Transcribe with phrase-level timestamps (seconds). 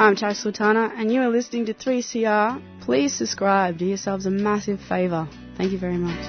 [0.00, 2.62] I'm Tash Sultana, and you are listening to 3CR.
[2.82, 3.78] Please subscribe.
[3.78, 5.28] Do yourselves a massive favour.
[5.56, 6.24] Thank you very much.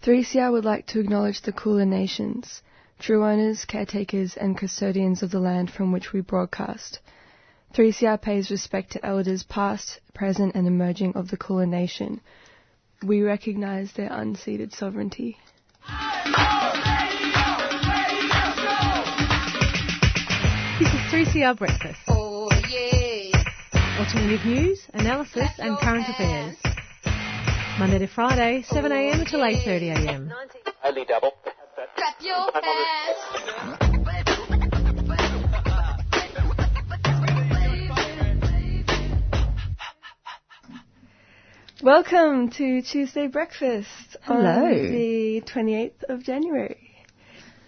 [0.00, 2.62] Three CR would like to acknowledge the Kulin Nations,
[2.98, 6.98] true owners, caretakers, and custodians of the land from which we broadcast.
[7.74, 12.22] 3CR pays respect to elders past, present, and emerging of the Kulin Nation.
[13.02, 15.36] We recognise their unceded sovereignty.
[21.08, 21.98] 3CR Breakfast.
[22.08, 23.32] Oh, yeah.
[23.98, 26.54] Alternative news, analysis, and current affairs.
[27.78, 30.30] Monday to Friday, 7am till 8.30am.
[30.84, 31.32] Only double.
[31.96, 33.18] Clap your hands.
[41.82, 44.66] Welcome to Tuesday Breakfast Hello.
[44.66, 46.87] on the 28th of January.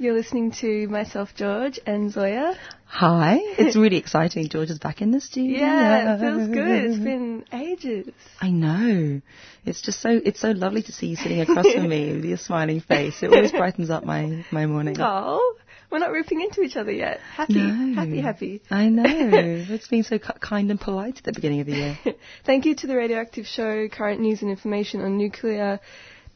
[0.00, 2.56] You're listening to myself, George, and Zoya.
[2.86, 4.48] Hi, it's really exciting.
[4.48, 5.58] George is back in the studio.
[5.60, 6.84] Yeah, it feels good.
[6.86, 8.08] It's been ages.
[8.40, 9.20] I know.
[9.66, 12.38] It's just so it's so lovely to see you sitting across from me with your
[12.38, 13.22] smiling face.
[13.22, 14.96] It always brightens up my my morning.
[14.98, 15.56] Oh,
[15.90, 17.20] we're not ripping into each other yet.
[17.36, 17.94] Happy, No.
[17.94, 18.62] happy, happy.
[18.70, 19.02] I know.
[19.06, 21.98] it's been so kind and polite at the beginning of the year.
[22.46, 25.78] Thank you to the Radioactive Show, current news and information on nuclear,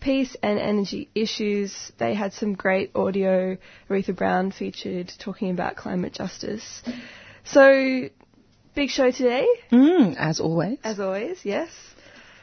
[0.05, 1.91] peace and energy issues.
[1.99, 3.57] They had some great audio.
[3.89, 6.83] Aretha Brown featured talking about climate justice.
[7.45, 8.09] So,
[8.75, 10.79] big show today, Mm, as always.
[10.85, 11.71] as always, yes.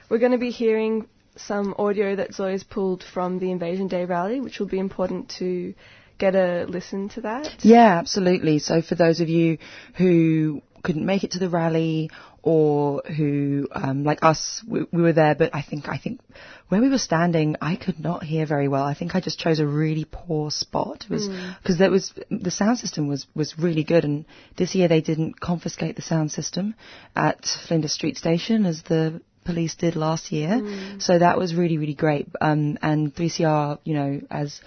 [0.10, 4.42] We're going to be hearing some audio that Zoe's pulled from the Invasion Day rally,
[4.42, 5.74] which will be important to
[6.18, 7.48] get a listen to that.
[7.64, 8.60] Yeah, absolutely.
[8.60, 9.58] So for those of you
[9.96, 12.10] who couldn't make it to the rally
[12.44, 16.22] or who, um, like us, we, we were there, but I think, I think
[16.70, 18.84] where we were standing, I could not hear very well.
[18.84, 21.06] I think I just chose a really poor spot.
[21.10, 24.26] It was, because there was, the sound system was, was really good and
[24.58, 26.76] this year they didn't confiscate the sound system
[27.16, 30.62] at Flinders Street Station as the police did last year.
[31.00, 32.28] So that was really, really great.
[32.40, 34.62] Um, and 3CR, you know, as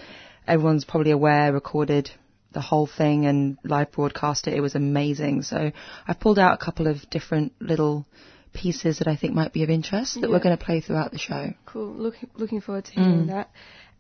[0.46, 2.10] everyone's probably aware, recorded
[2.54, 4.54] the whole thing and live broadcast it.
[4.54, 5.42] It was amazing.
[5.42, 5.72] So
[6.06, 8.06] I've pulled out a couple of different little
[8.54, 11.19] pieces that I think might be of interest that we're going to play throughout the
[11.19, 11.53] show.
[11.66, 11.93] Cool.
[11.93, 13.26] Look, looking forward to hearing mm.
[13.26, 13.50] that.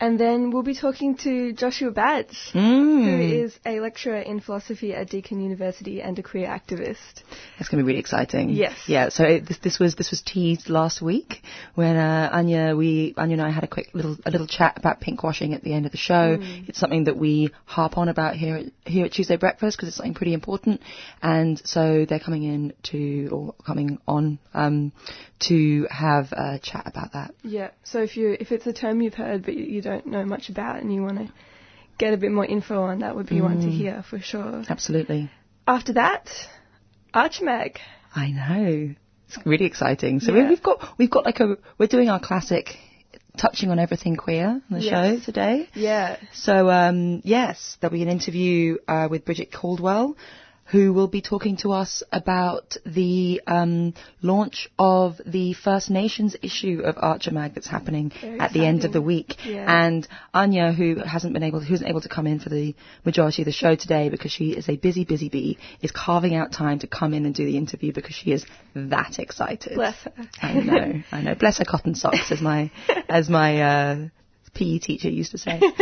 [0.00, 3.44] And then we'll be talking to Joshua Badge, who Mm.
[3.44, 7.22] is a lecturer in philosophy at Deakin University and a queer activist.
[7.58, 8.50] That's going to be really exciting.
[8.50, 8.76] Yes.
[8.88, 9.08] Yeah.
[9.10, 11.42] So it, this, this was this was teased last week
[11.74, 15.00] when uh, Anya we Anya and I had a quick little a little chat about
[15.00, 16.38] pinkwashing at the end of the show.
[16.40, 19.96] It's something that we harp on about here at, here at Tuesday Breakfast because it's
[19.96, 20.80] something pretty important.
[21.22, 24.92] And so they're coming in to or coming on um,
[25.40, 27.32] to have a chat about that.
[27.42, 27.70] Yeah.
[27.84, 30.80] So if you if it's a term you've heard but you don't know much about
[30.80, 31.28] and you want to
[31.98, 34.64] get a bit more info on, that would be one to hear for sure.
[34.68, 35.30] Absolutely.
[35.66, 36.28] After that,
[37.12, 37.78] Archer Mag.
[38.14, 38.94] I know.
[39.28, 40.20] It's really exciting.
[40.20, 40.48] So Yeah.
[40.48, 42.76] we've got we've got like a we're doing our classic
[43.36, 44.90] touching on everything queer on the Yes.
[44.92, 45.68] show today.
[45.74, 46.16] Yeah.
[46.32, 50.16] So um, yes, there'll be an interview uh, with Bridget Caldwell,
[50.66, 56.80] who will be talking to us about the um, launch of the First Nations issue
[56.84, 59.36] of Archer Mag that's happening Very at the end of the week.
[59.44, 59.66] Yeah.
[59.68, 63.42] And Anya, who hasn't been able, who isn't able to come in for the majority
[63.42, 66.78] of the show today because she is a busy, busy bee, is carving out time
[66.78, 69.74] to come in and do the interview because she is that excited.
[69.74, 70.12] Bless her.
[70.40, 71.34] I know, I know.
[71.34, 72.70] Bless her cotton socks, as my
[73.08, 74.08] as my uh,
[74.54, 75.60] PE teacher used to say.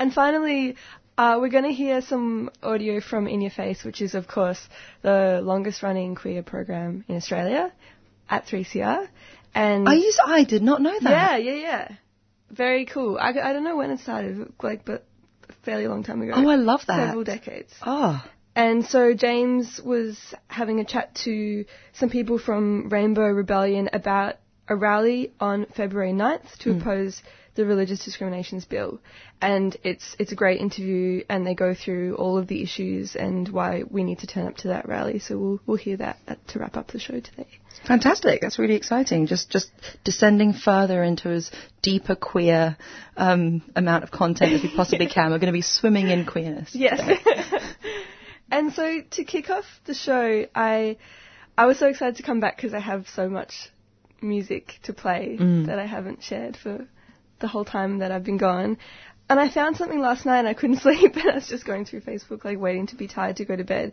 [0.00, 0.76] And finally,
[1.20, 4.58] uh, we're going to hear some audio from In Your Face, which is, of course,
[5.02, 7.70] the longest running queer program in Australia
[8.30, 9.06] at 3CR.
[9.54, 11.10] And I used, I did not know that.
[11.10, 11.88] yeah, yeah, yeah.
[12.50, 13.18] Very cool.
[13.20, 15.04] I, I don't know when it started, like, but
[15.50, 16.32] a fairly long time ago.
[16.34, 17.08] Oh, I love that.
[17.08, 17.74] Several decades.
[17.82, 18.24] Oh,
[18.56, 20.16] And so James was
[20.46, 24.36] having a chat to some people from Rainbow Rebellion about
[24.68, 27.22] a rally on February 9th to oppose
[27.60, 29.00] the religious discriminations bill.
[29.40, 33.48] And it's it's a great interview and they go through all of the issues and
[33.48, 35.18] why we need to turn up to that rally.
[35.18, 37.46] So we'll we'll hear that at, to wrap up the show today.
[37.86, 38.40] fantastic.
[38.40, 39.26] That's really exciting.
[39.26, 39.70] Just just
[40.04, 41.50] descending further into as
[41.82, 42.78] deeper queer
[43.16, 45.30] um, amount of content as we possibly can.
[45.30, 46.74] We're going to be swimming in queerness.
[46.74, 47.00] Yes.
[48.50, 50.96] and so to kick off the show, I
[51.58, 53.70] I was so excited to come back because I have so much
[54.22, 56.86] music to play that I haven't shared for
[57.40, 58.78] the whole time that I've been gone.
[59.28, 61.84] And I found something last night and I couldn't sleep and I was just going
[61.84, 63.92] through Facebook like waiting to be tired to go to bed.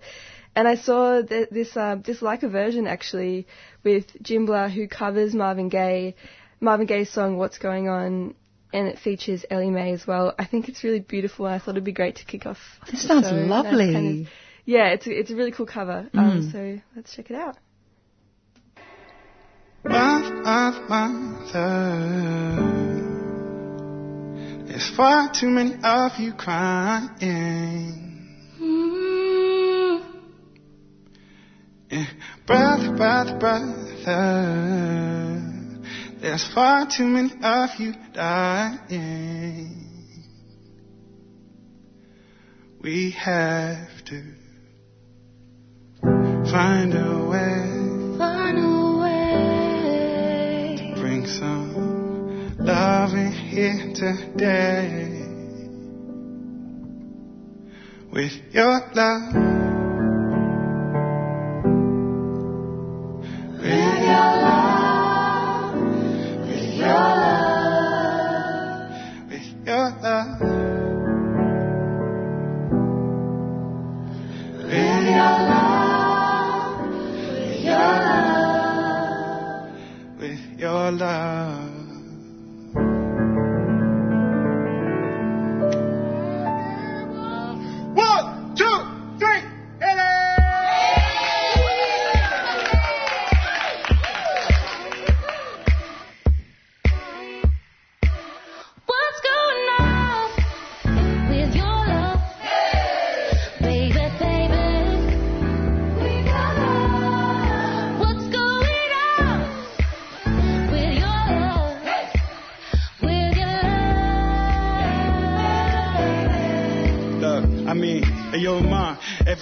[0.55, 3.45] And I saw th- this uh, this like a version actually
[3.83, 6.15] with Jimblah who covers Marvin Gaye,
[6.59, 8.33] Marvin Gaye's song What's Going On
[8.73, 10.33] and it features Ellie Mae as well.
[10.39, 11.45] I think it's really beautiful.
[11.45, 12.57] and I thought it'd be great to kick off.
[12.91, 13.35] This the sounds show.
[13.35, 13.93] Lovely.
[13.93, 14.33] kind of-
[14.65, 16.09] yeah, it's a, it's a really cool cover.
[16.13, 17.55] Um, so let's check it out.
[19.85, 22.86] Mother, mother,
[24.67, 28.07] there's far too many of you crying.
[31.89, 32.05] Yeah.
[32.45, 33.73] Brother, brother, brother,
[34.05, 35.39] uh.
[36.19, 39.77] there's far too many of you dying.
[42.81, 44.23] We have to
[46.51, 47.56] find a way.
[53.57, 55.25] Here today.
[58.11, 59.56] With your love.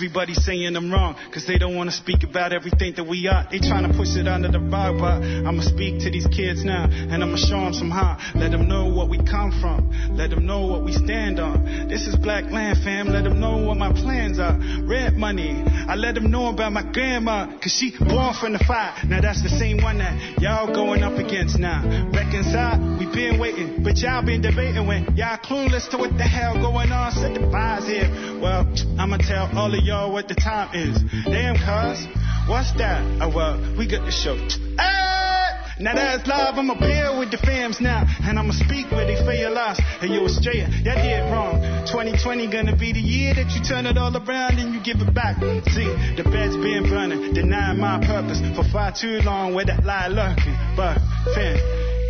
[0.06, 3.48] Mom, everybody's saying I'm wrong, cause they don't wanna speak about everything that we are.
[3.50, 6.86] They trying to push it under the rug, but I'ma speak to these kids now,
[6.90, 8.18] and I'ma show them somehow.
[8.36, 11.88] Let them know what we come from, let them know what we stand on.
[11.88, 14.58] This is black land, fam, let them know what my plans are.
[14.86, 18.94] Red money, I let them know about my grandma, cause she born from the fire.
[19.06, 21.84] Now that's the same one that y'all going up against now.
[22.14, 26.54] Reconcile, we been waiting, but y'all been debating when y'all clueless to what the hell
[26.54, 27.12] going on.
[27.12, 28.10] Set the vibes here.
[28.42, 28.68] Well,
[29.00, 31.02] I'ma tell all of y'all what the time is.
[31.26, 32.06] Damn, cuz,
[32.48, 33.02] what's that?
[33.22, 34.36] Oh, well, we got the show.
[34.78, 35.36] Hey!
[35.78, 36.76] Now that's live, I'ma
[37.20, 38.06] with the fams now.
[38.24, 39.82] And I'ma speak where they feel lost.
[40.02, 41.60] And you Australia, that did wrong.
[41.92, 45.14] 2020 gonna be the year that you turn it all around and you give it
[45.14, 45.36] back.
[45.76, 50.08] See, the bed's been burning, denying my purpose for far too long where that lie
[50.08, 50.56] lurking.
[50.78, 51.00] But,
[51.36, 51.60] fam,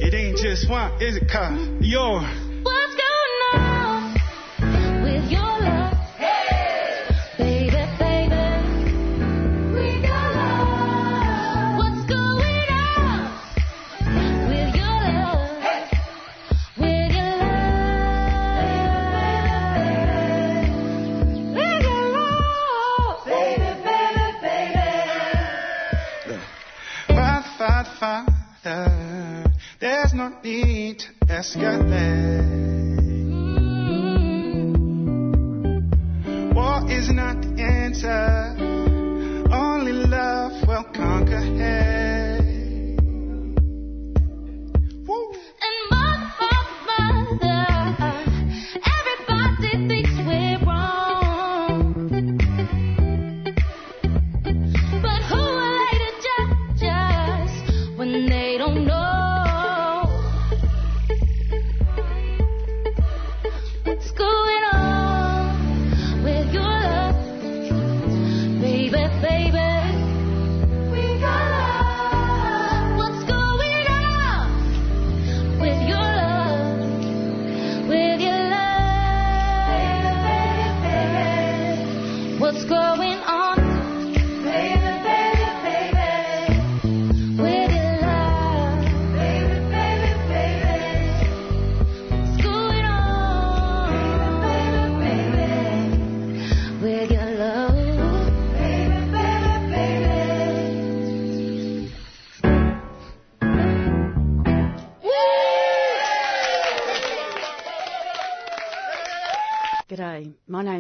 [0.06, 1.82] it ain't just one, is it, cuz?
[1.82, 2.45] Yo.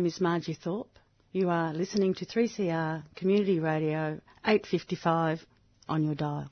[0.05, 0.99] Name is Margie Thorpe.
[1.31, 5.43] You are listening to 3CR Community Radio 855
[5.89, 6.47] on your dial.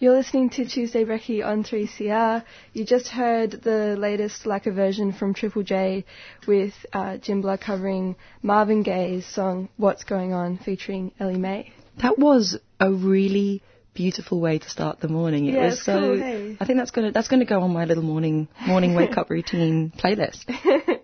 [0.00, 2.42] You're listening to Tuesday Brekkie on 3CR.
[2.72, 6.04] You just heard the latest Like a Version from Triple J
[6.48, 11.72] with uh, Jimblah covering Marvin Gaye's song What's Going On featuring Ellie Mae.
[12.02, 13.62] That was a really
[13.94, 15.46] beautiful way to start the morning.
[15.46, 16.00] It Yeah, was it's so.
[16.00, 16.56] cool, hey?
[16.58, 19.92] I think that's gonna that's gonna go on my little morning morning wake up routine
[19.96, 20.42] playlist.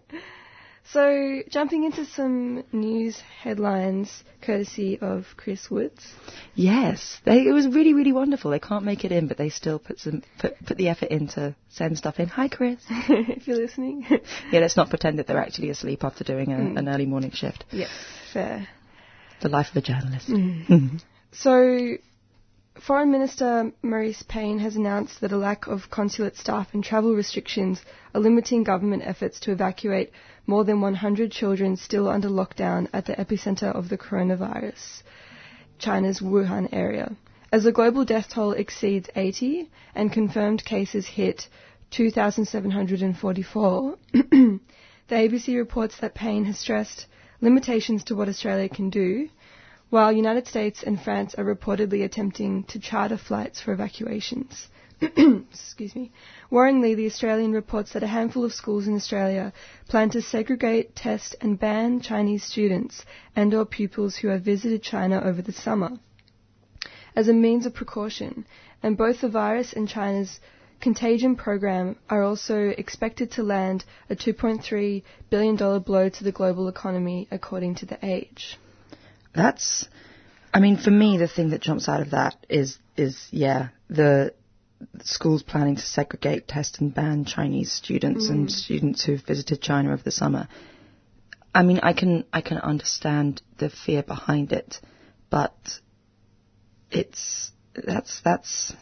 [0.93, 6.07] So, jumping into some news headlines courtesy of Chris Woods.
[6.55, 8.51] Yes, they, it was really really wonderful.
[8.51, 11.29] They can't make it in, but they still put some put put the effort in
[11.29, 12.29] to send stuff in.
[12.29, 12.81] Hi, Chris.
[12.89, 14.05] if you're listening.
[14.53, 16.79] Yeah, let's not pretend that they're actually asleep after doing a, Mm.
[16.79, 17.65] an early morning shift.
[17.73, 17.91] yes,
[18.33, 18.69] fair.
[19.41, 20.31] The life of a journalist.
[21.33, 21.97] So,
[22.87, 27.81] Foreign Minister Marise Payne has announced that a lack of consulate staff and travel restrictions
[28.15, 30.13] are limiting government efforts to evacuate
[30.47, 35.03] more than 100 children still under lockdown at the epicenter of the coronavirus,
[35.79, 37.17] China's Wuhan area.
[37.51, 41.49] As the global death toll exceeds 80 and confirmed cases hit
[41.91, 44.61] 2,744, the
[45.11, 47.07] ABC reports that Payne has stressed
[47.41, 49.29] limitations to what Australia can do,
[49.91, 54.69] while United States and France are reportedly attempting to charter flights for evacuations.
[55.51, 56.13] Excuse me.
[56.51, 59.53] Worryingly, the Australian reports that a handful of schools in Australia
[59.89, 63.05] plan to segregate, test, and ban Chinese students
[63.37, 65.99] and/or pupils who have visited China over the summer
[67.17, 68.47] as a means of precaution,
[68.83, 70.41] and both the virus and China's
[70.81, 77.29] contagion program are also expected to land a $2.3 billion blow to the global economy,
[77.31, 78.59] according to The Age.
[79.35, 79.89] That's,
[80.53, 84.35] I mean, for me, the thing that jumps out of that is, is yeah, the
[85.03, 88.51] schools planning to segregate, test, and ban Chinese students and mm.
[88.51, 90.49] students who've visited China over the summer.
[91.55, 94.81] I mean, I can, I can understand the fear behind it,
[95.31, 95.55] but
[96.91, 98.75] it's, that's, that's,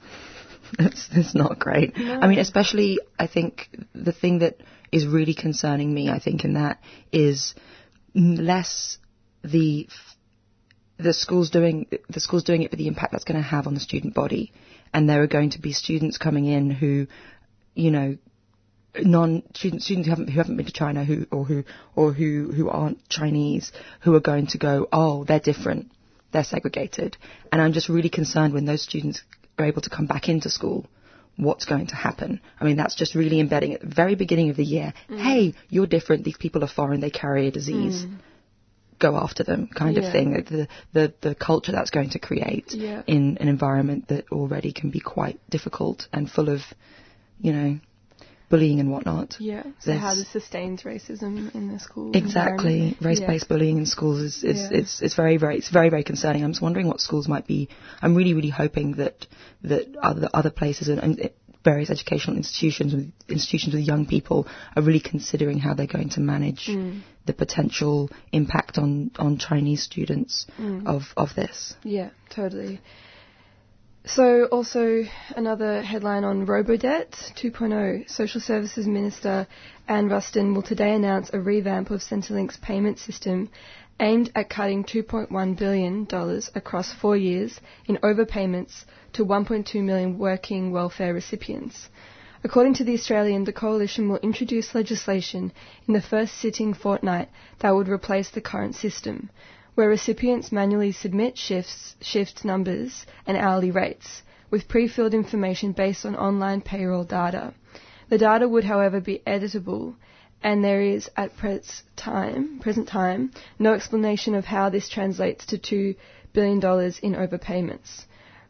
[0.78, 1.92] that's, that's not great.
[1.96, 4.56] I mean, especially, I think the thing that
[4.90, 6.80] is really concerning me, I think, in that
[7.12, 7.54] is
[8.14, 8.98] less
[9.44, 9.88] the
[10.98, 13.74] the schools doing the schools doing it, but the impact that's going to have on
[13.74, 14.52] the student body,
[14.92, 17.06] and there are going to be students coming in who,
[17.74, 18.16] you know,
[18.96, 21.64] non students students who haven't who haven't been to China who or who
[21.94, 25.90] or who who aren't Chinese who are going to go oh they're different.
[26.32, 27.16] They're segregated.
[27.50, 29.22] And I'm just really concerned when those students
[29.58, 30.86] are able to come back into school
[31.36, 32.40] what's going to happen?
[32.60, 34.92] I mean that's just really embedding at the very beginning of the year.
[35.08, 35.20] Mm.
[35.20, 36.24] Hey you're different.
[36.24, 37.00] These people are foreign.
[37.00, 38.18] They carry a disease mm.
[38.98, 40.02] Go after them kind Yeah.
[40.04, 43.02] of thing the, the the culture that's going to create Yeah.
[43.06, 46.60] in an environment that already can be quite difficult and full of
[47.40, 47.78] you know
[48.50, 49.62] bullying and whatnot Yeah.
[49.80, 52.16] So how this sustains racism in the school.
[52.16, 54.78] Exactly, race-based bullying in schools is, is Yeah.
[54.78, 56.44] it's it's very very it's very very concerning.
[56.44, 57.68] I'm just wondering what schools might be.
[58.02, 59.26] I'm really really hoping that
[59.62, 61.30] that other other places and, and
[61.72, 64.46] various educational institutions with institutions with young people
[64.76, 67.00] are really considering how they're going to manage Mm.
[67.26, 67.96] the potential
[68.40, 68.90] impact on
[69.24, 70.86] on Chinese students Mm.
[70.94, 71.58] of of this.
[71.98, 72.80] Yeah, totally.
[74.16, 75.04] So, also
[75.36, 78.08] another headline on Robodebt 2.0.
[78.08, 79.46] Social Services Minister
[79.86, 83.50] Anne Ruston will today announce a revamp of Centrelink's payment system
[84.00, 86.06] aimed at cutting $2.1 billion
[86.54, 91.88] across four years in overpayments to 1.2 million working welfare recipients.
[92.44, 95.52] According to The Australian, the coalition will introduce legislation
[95.86, 99.28] in the first sitting fortnight that would replace the current system,
[99.74, 106.14] where recipients manually submit shifts, shift numbers and hourly rates, with pre-filled information based on
[106.14, 107.54] online payroll data.
[108.08, 109.96] The data would, however, be editable,
[110.42, 115.58] and there is, at pres- time, present time, no explanation of how this translates to
[115.58, 115.96] $2
[116.32, 116.58] billion
[117.02, 118.04] in overpayments.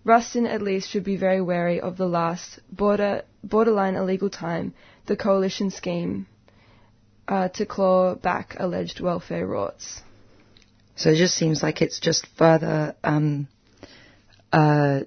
[0.09, 4.73] Ruston at least should be very wary of the last border, borderline illegal time,
[5.05, 6.27] the coalition scheme
[7.29, 10.01] uh, to claw back alleged welfare rorts.
[10.97, 13.49] So it just seems like it's just further um,
[14.51, 15.01] uh,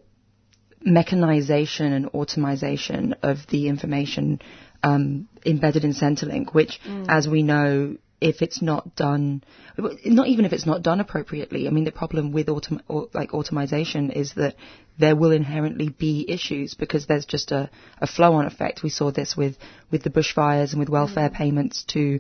[0.84, 4.40] mechanization and automation of the information
[4.84, 6.80] um, embedded in Centrelink, which,
[7.10, 9.44] as we know, if it's not done,
[9.78, 11.68] not even if it's not done appropriately.
[11.68, 14.56] I mean, the problem with autom- or, like automation is that
[15.00, 18.84] there will inherently be issues because there's just a, a flow-on effect.
[18.84, 19.58] We saw this with
[19.90, 22.20] with the bushfires and with welfare payments to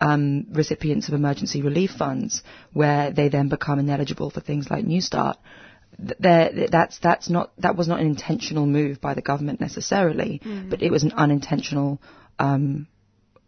[0.00, 2.42] um, recipients of emergency relief funds,
[2.72, 5.36] where they then become ineligible for things like Newstart.
[5.98, 10.40] There, that's that's not that was not an intentional move by the government necessarily,
[10.70, 12.00] but it was an unintentional
[12.38, 12.88] um,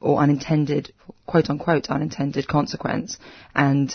[0.04, 0.92] or unintended,
[1.26, 3.18] quote unquote, unintended consequence.
[3.54, 3.94] And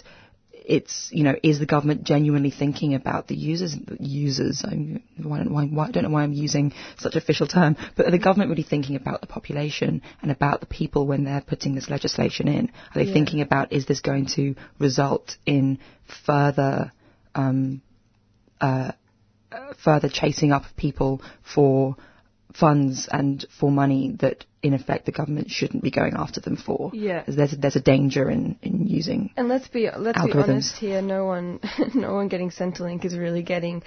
[0.52, 5.54] it's, you know, is the government genuinely thinking about the users, users, I, why don't,
[5.54, 8.18] why, why, I don't know why I'm using such an official term, but are the
[8.18, 12.48] government really thinking about the population and about the people when they're putting this legislation
[12.48, 12.72] in?
[12.94, 13.14] Are they Yeah.
[13.14, 15.78] thinking about, is this going to result in
[16.26, 16.92] further,
[17.36, 17.82] um,
[18.60, 18.92] uh,
[19.52, 21.96] uh, further chasing up of people for
[22.54, 26.92] funds and for money that in effect the government shouldn't be going after them for.
[26.94, 27.24] Yeah.
[27.28, 31.02] There's there's a danger in, in using And let's be let's be honest here.
[31.02, 31.60] No one,
[31.94, 33.84] no one getting Centrelink is really getting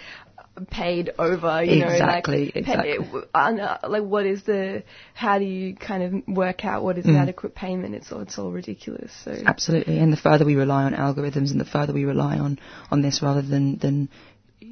[0.71, 1.63] paid over.
[1.63, 2.99] You Exactly, know, like, exactly.
[2.99, 4.83] Pay, and, uh, like what is the?
[5.15, 7.11] How do you kind of work out what is Mm.
[7.11, 7.95] an adequate payment?
[7.95, 9.13] It's all it's all ridiculous.
[9.25, 12.59] So Absolutely, and the further we rely on algorithms and the further we rely on,
[12.91, 14.09] on this rather than, than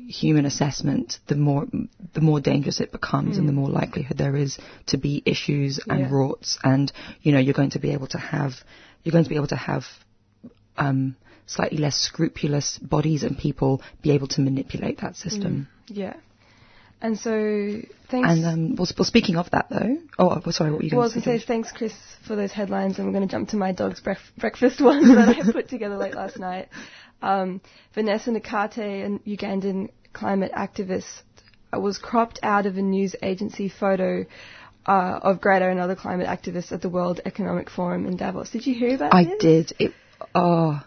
[0.09, 1.67] human assessment, the more
[2.15, 6.01] the more dangerous it becomes, and the more likelihood there is to be issues and
[6.01, 6.09] Yeah.
[6.11, 6.93] rorts, and
[7.23, 8.53] you know you're going to be able to have
[9.03, 9.85] you're going to be able to have
[10.77, 11.17] um,
[11.47, 15.69] slightly less scrupulous bodies and people be able to manipulate that system.
[15.89, 16.15] yeah.
[17.03, 17.33] And so
[18.11, 18.29] thanks.
[18.29, 21.01] And um, well, well, speaking of that though, oh, oh, sorry, what were you well,
[21.01, 21.41] I going was to going say?
[21.41, 21.95] to say thanks, Chris,
[22.29, 25.29] for those headlines, and we're going to jump to my dog's bref- breakfast ones that
[25.31, 26.69] I put together late last night.
[27.23, 27.61] Um,
[27.95, 31.23] Vanessa Nakate, an Ugandan climate activist,
[31.73, 34.25] was cropped out of a news agency photo
[34.87, 38.51] uh, of Greta and other climate activists at the World Economic Forum in Davos.
[38.51, 39.39] Did you hear about I this?
[39.39, 39.73] did.
[39.79, 39.93] It,
[40.35, 40.83] oh,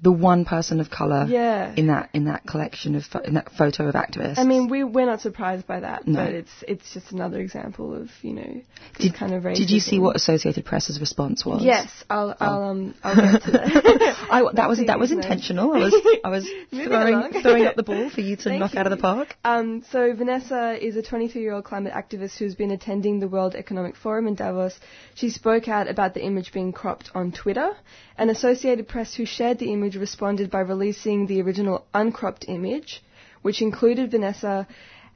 [0.00, 1.72] the one person of color Yeah.
[1.74, 4.38] in that in that collection of in that photo of activists.
[4.38, 6.22] I mean, we we're not surprised by that, No.
[6.24, 8.60] but it's it's just another example of you know
[8.98, 9.56] did, kind of racism.
[9.56, 11.62] did you see what Associated Press's response was?
[11.64, 14.16] Yes, I'll I'll um I'll get to that.
[14.30, 15.72] I, that was that was intentional.
[15.72, 18.86] I was I was throwing throwing up the ball for you to Thank knock out
[18.86, 19.34] of the park.
[19.44, 24.26] Um, so Vanessa is a 23-year-old climate activist who's been attending the World Economic Forum
[24.26, 24.78] in Davos.
[25.14, 27.70] She spoke out about the image being cropped on Twitter.
[28.18, 33.02] And Associated Press, who shared the image, responded by releasing the original uncropped image,
[33.42, 34.66] which included Vanessa,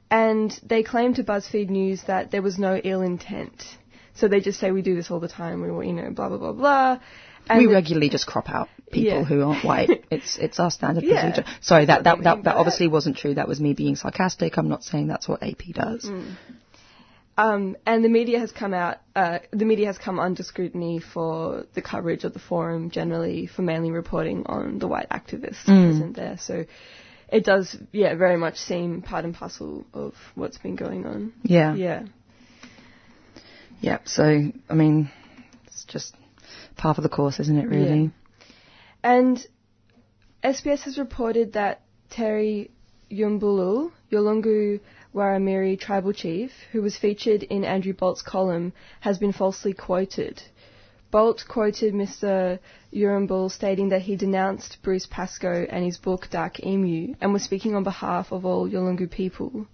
[0.09, 3.63] and they claimed to BuzzFeed News that there was no ill intent.
[4.13, 5.61] So they just say we do this all the time.
[5.61, 6.99] We, you know, blah blah blah blah.
[7.49, 9.23] And we regularly just crop out people Yeah.
[9.23, 9.89] who aren't white.
[10.11, 11.21] It's it's our standard Yeah.
[11.31, 11.49] procedure.
[11.61, 13.33] Sorry, that that that, that obviously wasn't true.
[13.35, 14.57] That was me being sarcastic.
[14.57, 16.03] I'm not saying that's what AP does.
[16.05, 16.35] Mm.
[17.41, 18.97] Um, and the media has come out.
[19.15, 23.63] Uh, the media has come under scrutiny for the coverage of the forum generally, for
[23.63, 26.37] mainly reporting on the white activists present there.
[26.37, 26.65] So
[27.29, 31.33] it does, yeah, very much seem part and parcel of what's been going on.
[31.41, 31.73] Yeah.
[31.73, 32.03] Yeah.
[33.79, 33.97] Yeah.
[34.05, 35.09] So I mean,
[35.65, 36.13] it's just
[36.77, 37.67] part of the course, isn't it?
[37.67, 38.11] Really.
[39.03, 39.43] And
[40.43, 42.69] SBS has reported that Terry
[43.11, 44.79] Yumbulul, Yolngu
[45.13, 48.71] Warramiri tribal chief, who was featured in Andrew Bolt's column,
[49.01, 50.41] has been falsely quoted.
[51.11, 52.57] Bolt quoted Mr.
[52.93, 57.75] Urimbul stating that he denounced Bruce Pascoe and his book Dark Emu and was speaking
[57.75, 59.67] on behalf of all Yolngu people.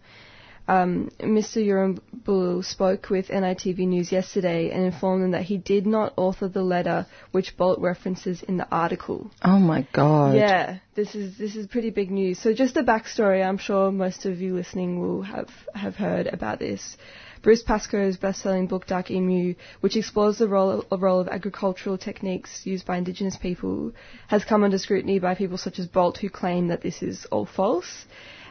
[0.68, 1.66] Um, Mr.
[1.66, 6.62] Urimbul spoke with NITV News yesterday and informed them that he did not author the
[6.62, 9.32] letter which Bolt references in the article.
[9.44, 10.36] Oh my god.
[10.36, 12.40] Yeah, this is this is pretty big news.
[12.40, 16.60] So just a backstory, I'm sure most of you listening will have have heard about
[16.60, 16.98] this.
[17.44, 22.66] Bruce Pascoe's best-selling book Dark Emu, which explores the role of, role of agricultural techniques
[22.66, 23.94] used by indigenous people,
[24.28, 27.46] has come under scrutiny by people such as Bolt who claim that this is all
[27.46, 28.06] false.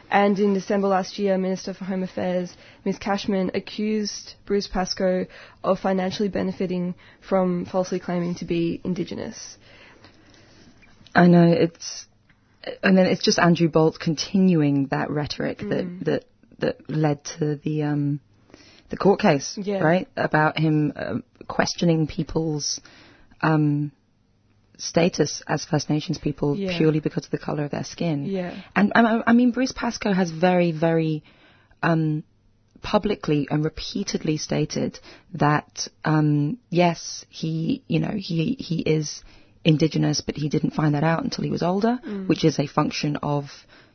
[0.09, 2.97] And in December last year, Minister for Home Affairs, Ms.
[2.97, 5.25] Cashman, accused Bruce Pascoe
[5.63, 6.95] of financially benefiting
[7.27, 9.57] from falsely claiming to be indigenous.
[11.13, 12.05] I know it's,
[12.83, 15.69] and then it's just Andrew Bolt continuing that rhetoric Mm.
[15.69, 16.23] that that
[16.59, 18.19] that led to the um
[18.89, 19.79] the court case, Yeah.
[19.79, 20.07] right?
[20.15, 22.79] About him um, questioning people's
[23.41, 23.91] um
[24.77, 26.77] status as First Nations people Yeah.
[26.77, 28.25] purely because of the color of their skin.
[28.25, 28.55] Yeah.
[28.75, 31.23] And um, I mean, Bruce Pascoe has very, very
[31.83, 32.23] um,
[32.81, 34.99] publicly and repeatedly stated
[35.33, 39.23] that um, yes, he, you know, he he is
[39.63, 43.17] indigenous, but he didn't find that out until he was older, which is a function
[43.17, 43.45] of,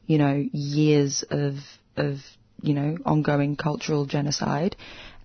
[0.06, 1.54] you know, years of
[1.96, 2.18] of
[2.62, 4.76] you know ongoing cultural genocide,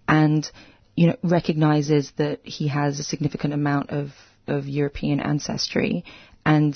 [0.08, 0.50] and
[0.96, 4.12] you know recognizes that he has a significant amount of
[4.48, 6.06] of European ancestry,
[6.46, 6.76] and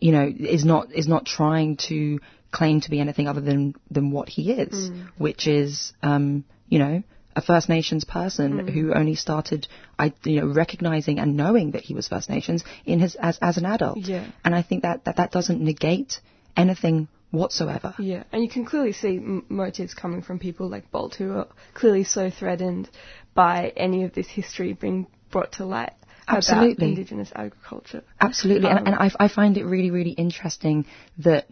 [0.00, 4.10] you know, is not is not trying to claim to be anything other than than
[4.10, 7.02] what he is, which is, um, you know,
[7.36, 11.94] a First Nations person who only started, I, you know, recognizing and knowing that he
[11.94, 13.98] was First Nations in his as as an adult.
[13.98, 14.26] Yeah.
[14.44, 16.20] And I think that that, that doesn't negate
[16.56, 17.94] anything whatsoever.
[17.98, 21.48] Yeah, and you can clearly see m- motives coming from people like Bolt, who are
[21.74, 22.90] clearly so threatened
[23.34, 25.92] by any of this history being brought to light
[26.36, 26.88] Absolutely.
[26.88, 28.02] Indigenous agriculture.
[28.20, 30.86] Absolutely, Um, and, and I, I find it really, really interesting
[31.18, 31.46] that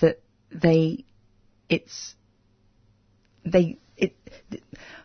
[0.00, 1.04] that they,
[1.68, 2.14] it's,
[3.44, 4.14] they, it,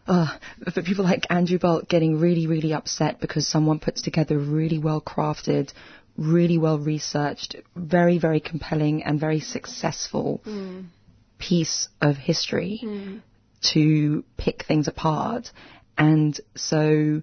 [0.08, 0.28] uh,
[0.74, 4.80] for people like Andrew Bolt getting really, really upset because someone puts together a really
[4.80, 5.74] well crafted,
[6.18, 10.42] really well researched, very, very compelling and very successful
[11.38, 12.80] piece of history
[13.74, 15.52] to pick things apart.
[15.98, 17.22] And so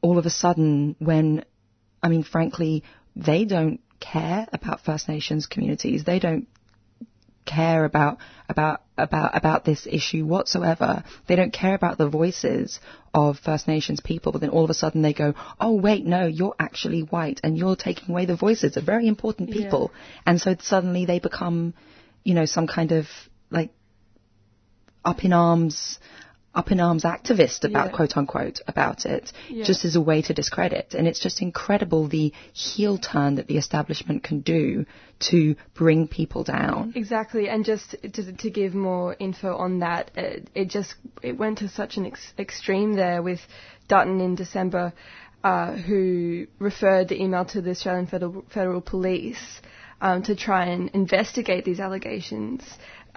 [0.00, 1.44] all of a sudden, when,
[2.02, 2.84] I mean, frankly,
[3.16, 6.04] they don't care about First Nations communities.
[6.04, 6.46] They don't
[7.48, 11.02] care about about about about this issue whatsoever.
[11.26, 12.78] They don't care about the voices
[13.14, 16.26] of First Nations people, but then all of a sudden they go, "Oh wait, no,
[16.26, 19.92] you're actually white and you're taking away the voices of very important people."
[20.26, 21.74] And so suddenly they become,
[22.22, 23.06] you know, some kind of
[23.50, 23.70] like
[25.04, 25.98] up in arms
[26.58, 27.96] up in arms activist about Yeah.
[27.96, 29.64] quote unquote about it Yeah.
[29.70, 33.56] just as a way to discredit and it's just incredible the heel turn that the
[33.64, 34.64] establishment can do
[35.30, 35.40] to
[35.74, 40.68] bring people down Exactly, and just to, to give more info on that, it, it
[40.68, 43.40] just it went to such an ex- extreme there with
[43.88, 44.92] Dutton in December,
[45.42, 49.44] uh, who referred the email to the Australian Federal, Federal Police
[50.00, 52.62] um, to try and investigate these allegations.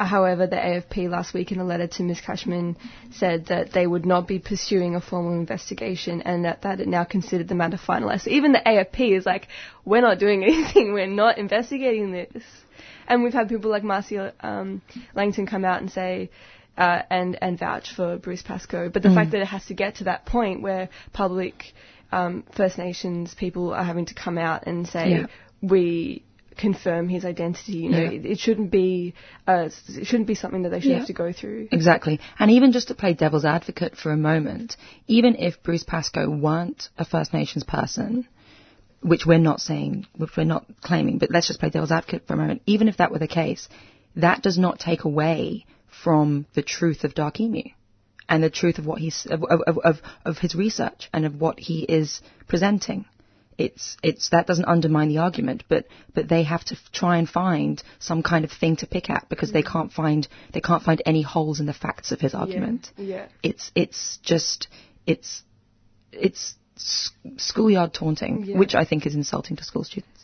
[0.06, 2.22] However, the AFP last week in a letter to Ms.
[2.22, 2.78] Cashman
[3.12, 7.04] said that they would not be pursuing a formal investigation and that, that it now
[7.04, 8.22] considered the matter finalised.
[8.22, 9.48] So even the AFP is like,
[9.86, 12.44] we're not doing anything, we're not investigating this.
[13.08, 14.82] And we've had people like Marcia um,
[15.14, 16.30] Langton come out and say,
[16.78, 18.90] uh, and, and vouch for Bruce Pascoe.
[18.90, 19.16] But the Mm.
[19.16, 21.74] fact that it has to get to that point where public
[22.12, 25.26] um, First Nations people are having to come out and say, Yeah.
[25.62, 26.24] we
[26.58, 28.12] confirm his identity, you know, Yeah.
[28.12, 29.14] it, it shouldn't be,
[29.48, 30.98] uh, it shouldn't be something that they should Yeah.
[31.00, 31.70] have to go through.
[31.72, 32.20] Exactly.
[32.40, 34.76] And even just to play devil's advocate for a moment,
[35.08, 38.28] even if Bruce Pascoe weren't a First Nations person,
[39.02, 42.34] which we're not saying, which we're not claiming, but let's just play devil's advocate for
[42.34, 43.68] a moment, even if that were the case,
[44.16, 45.66] that does not take away
[46.04, 47.64] from the truth of Dark Emu
[48.30, 51.60] and the truth of what he's, of, of, of, of his research and of what
[51.60, 53.06] he is presenting
[53.62, 57.30] it's it's that doesn't undermine the argument, but but they have to f- try and
[57.30, 59.72] find some kind of thing to pick at because they mm.
[59.72, 62.92] can't find they can't find any holes in the facts of his argument.
[62.98, 63.28] Yeah.
[63.44, 64.68] It's it's just
[65.06, 65.44] it's
[66.12, 68.58] it's s- schoolyard taunting, Yeah.
[68.58, 70.21] which I think is insulting to school students.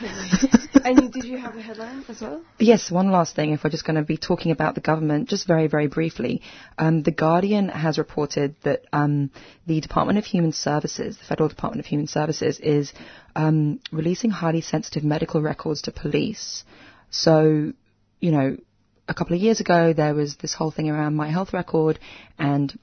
[0.00, 2.42] And did you have a headline as well?
[2.58, 5.46] Yes, one last thing, if we're just going to be talking about the government, just
[5.46, 6.42] very, very briefly.
[6.78, 9.30] Um, the Guardian has reported that um,
[9.66, 12.92] the Department of Human Services, the Federal Department of Human Services, is
[13.36, 16.64] um, releasing highly sensitive medical records to police.
[17.10, 17.72] So,
[18.20, 18.56] you know,
[19.08, 21.98] a couple of years ago, there was this whole thing around my health record
[22.38, 22.76] and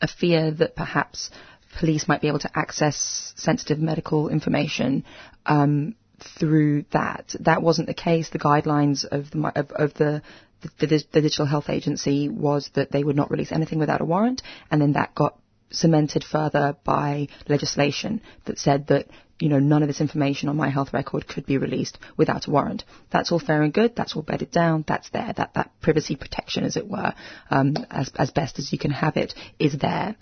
[0.00, 1.30] a fear that perhaps
[1.78, 5.04] police might be able to access sensitive medical information
[5.46, 7.34] um, through that.
[7.40, 8.30] That wasn't the case.
[8.30, 10.22] The guidelines of the of, of the
[10.62, 14.04] the, the the Digital Health Agency was that they would not release anything without a
[14.04, 15.38] warrant, and then that got
[15.70, 19.08] cemented further by legislation that said that
[19.40, 22.50] you know none of this information on my health record could be released without a
[22.50, 22.84] warrant.
[23.10, 23.96] That's all fair and good.
[23.96, 24.84] That's all bedded down.
[24.86, 25.32] That's there.
[25.36, 27.14] That that privacy protection, as it were,
[27.50, 30.16] um, as as best as you can have it, is there.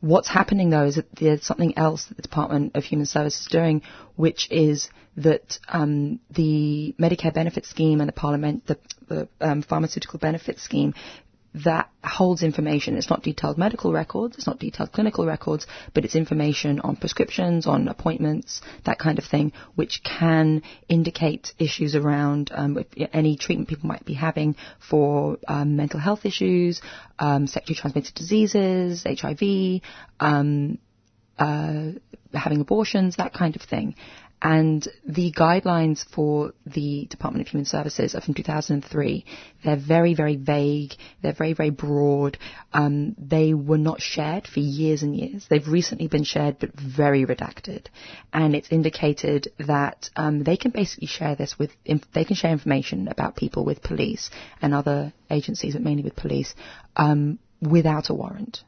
[0.00, 3.46] What's happening though is that there's something else that the Department of Human Services is
[3.48, 3.82] doing,
[4.16, 10.18] which is that um, the Medicare benefit scheme and the Parliament, the, the um, pharmaceutical
[10.18, 10.94] benefit scheme,
[11.54, 12.96] that holds information.
[12.96, 17.66] It's not detailed medical records, it's not detailed clinical records, but it's information on prescriptions,
[17.66, 22.78] on appointments, that kind of thing, which can indicate issues around um,
[23.12, 24.54] any treatment people might be having
[24.88, 26.80] for um, mental health issues,
[27.18, 29.82] um, sexually transmitted diseases, HIV,
[30.20, 30.78] um,
[31.38, 31.92] uh,
[32.32, 33.96] having abortions, that kind of thing.
[34.42, 39.24] And the guidelines for the Department of Human Services are from 2003.
[39.64, 40.94] They're very, very vague.
[41.20, 42.38] They're very, very broad.
[42.72, 45.46] Um, they were not shared for years and years.
[45.48, 47.86] They've recently been shared, but very redacted.
[48.32, 51.72] And it's indicated that um, they can basically share this with.
[51.84, 54.30] Inf- they can share information about people with police
[54.62, 56.54] and other agencies, but mainly with police,
[56.96, 58.62] um, without a warrant.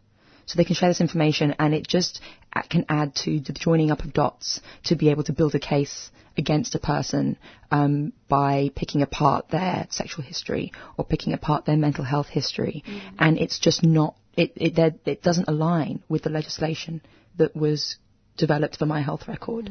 [0.47, 2.21] So they can share this information and it just
[2.69, 6.11] can add to the joining up of dots to be able to build a case
[6.37, 7.37] against a person
[7.71, 12.83] um, by picking apart their sexual history or picking apart their mental health history.
[13.19, 17.03] And it's just not, it, it, it doesn't align with the legislation
[17.37, 17.97] that was
[18.37, 19.71] developed for my health record.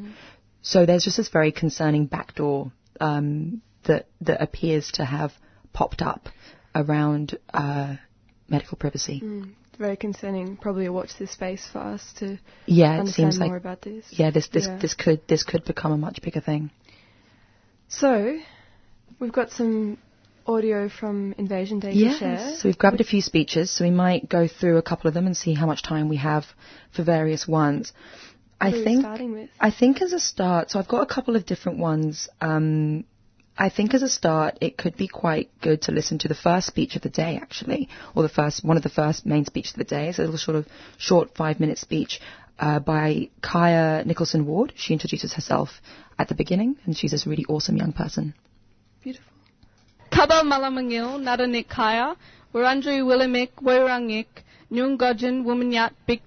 [0.61, 5.33] So there's just this very concerning backdoor um, that, that appears to have
[5.73, 6.29] popped up
[6.75, 7.95] around uh,
[8.47, 9.21] medical privacy.
[9.81, 10.57] Very concerning.
[10.57, 13.81] Probably a watch this space for us to Yeah, it understand seems more like about
[13.81, 14.05] this.
[14.11, 14.77] yeah, this this Yeah.
[14.77, 16.69] this could this could become a much bigger thing.
[17.87, 18.37] So,
[19.19, 19.97] we've got some
[20.45, 22.33] audio from Invasion Day to share.
[22.35, 22.61] Yes.
[22.61, 25.25] So we've grabbed a few speeches, so we might go through a couple of them
[25.25, 26.45] and see how much time we have
[26.91, 27.91] for various ones.
[28.59, 29.49] What I think starting with?
[29.59, 33.03] I think as a start, so I've got a couple of different ones um,
[33.57, 36.67] I think as a start, it could be quite good to listen to the first
[36.67, 39.79] speech of the day, actually, or the first one of the first main speeches of
[39.79, 40.09] the day.
[40.09, 42.21] It's a little sort of short five-minute speech
[42.59, 44.73] uh, by Kaya Nicholson Ward.
[44.75, 45.81] She introduces herself
[46.17, 48.33] at the beginning, and she's this really awesome young person.
[49.03, 49.27] Beautiful.
[50.11, 52.15] Kaba malamangil naranik kaya,
[52.53, 54.27] Warandri willimik, Wairangik,
[54.71, 56.21] Nyungojin, Womanyat, Big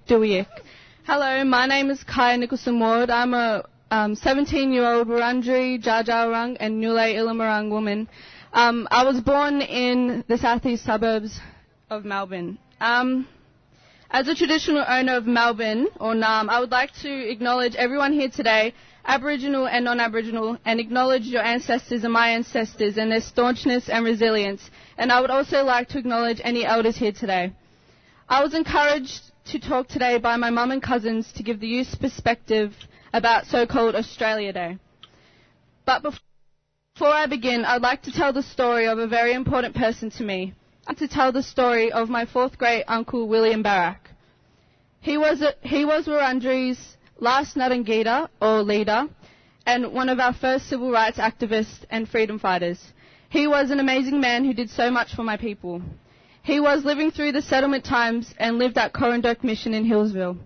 [1.07, 3.11] Hello, my name is Kaya Nicholson Ward.
[3.11, 8.09] I'm a 17 year old Wurundjeri, Jajarurrung, and Nule Ilamarang woman.
[8.53, 11.39] Um, I was born in the southeast suburbs
[11.91, 12.59] of Melbourne.
[12.81, 13.29] Um,
[14.11, 18.29] as a traditional owner of Melbourne, or Naarm, I would like to acknowledge everyone here
[18.29, 18.75] today,
[19.07, 24.71] Aboriginal and non-Aboriginal, and acknowledge your ancestors and my ancestors and their staunchness and resilience.
[24.99, 27.53] And I would also like to acknowledge any elders here today.
[28.29, 29.21] I was encouraged
[29.53, 32.75] to talk today by my mum and cousins to give the youth perspective
[33.15, 34.77] about so-called Australia Day.
[35.87, 40.11] But before I begin, I'd like to tell the story of a very important person
[40.11, 40.53] to me.
[40.87, 44.11] I'd like to tell the story of my fourth great uncle William Barak.
[45.01, 49.05] He was a, he was Wurundjeri's last ngurungaeta, or leader,
[49.65, 52.81] and one of our first civil rights activists and freedom fighters.
[53.31, 55.83] He was an amazing man who did so much for my people.
[56.43, 60.37] He was living through the settlement times and lived at Coranderrk Mission in Healesville.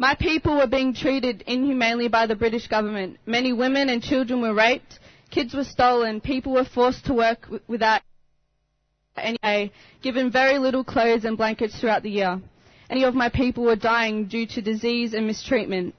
[0.00, 3.18] My people were being treated inhumanely by the British government.
[3.26, 8.00] Many women and children were raped, kids were stolen, people were forced to work without
[9.16, 12.40] any pay, given very little clothes and blankets throughout the year.
[12.88, 15.96] Any of my people were dying due to disease and mistreatment.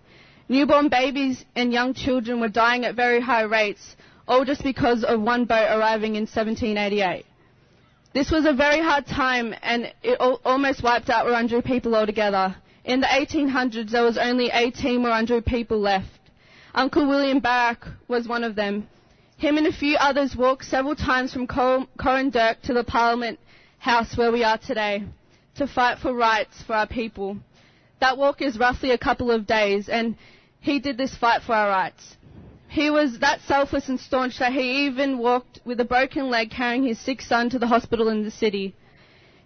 [0.47, 3.97] Newborn babies and young children were dying at very high rates,
[4.29, 7.25] all just because of one boat arriving in 1788.
[8.13, 12.55] This was a very hard time and it al- almost wiped out Wurundjeri people altogether.
[12.85, 16.19] In the 1800s, there was only 18 Wurundjeri people left.
[16.73, 18.87] Uncle William Barak was one of them.
[19.37, 23.39] Him and a few others walked several times from Cor- Coranderrk to the Parliament
[23.79, 25.03] House where we are today
[25.55, 27.37] to fight for rights for our people.
[27.99, 30.15] That walk is roughly a couple of days, and
[30.59, 32.17] he did this fight for our rights.
[32.69, 36.83] He was that selfless and staunch that he even walked with a broken leg carrying
[36.83, 38.75] his sick son to the hospital in the city.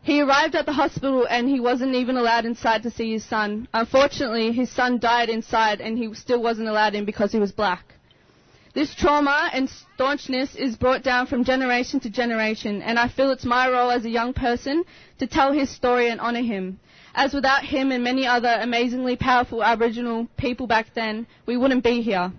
[0.04, 3.70] He arrived at the hospital and he wasn't even allowed inside to see his son.
[3.74, 7.86] Unfortunately, his son died inside and he still wasn't allowed in because he was black.
[8.74, 13.46] This trauma and staunchness is brought down from generation to generation, and I feel it's
[13.46, 14.84] my role as a young person
[15.20, 16.80] to tell his story and honour him.
[17.16, 22.02] As without him and many other amazingly powerful Aboriginal people back then, we wouldn't be
[22.02, 22.34] here.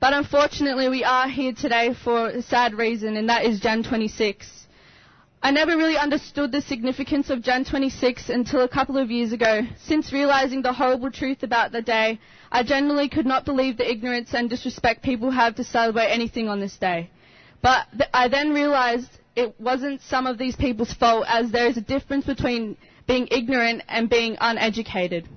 [0.00, 4.61] But unfortunately, we are here today for a sad reason, and that is Jan 26.
[5.44, 9.62] I never really understood the significance of Jan 26 until a couple of years ago.
[9.84, 12.20] Since realizing the horrible truth about the day,
[12.52, 16.60] I generally could not believe the ignorance and disrespect people have to celebrate anything on
[16.60, 17.10] this day.
[17.60, 21.76] But th- I then realized it wasn't some of these people's fault as there is
[21.76, 22.76] a difference between
[23.08, 25.28] being ignorant and being uneducated.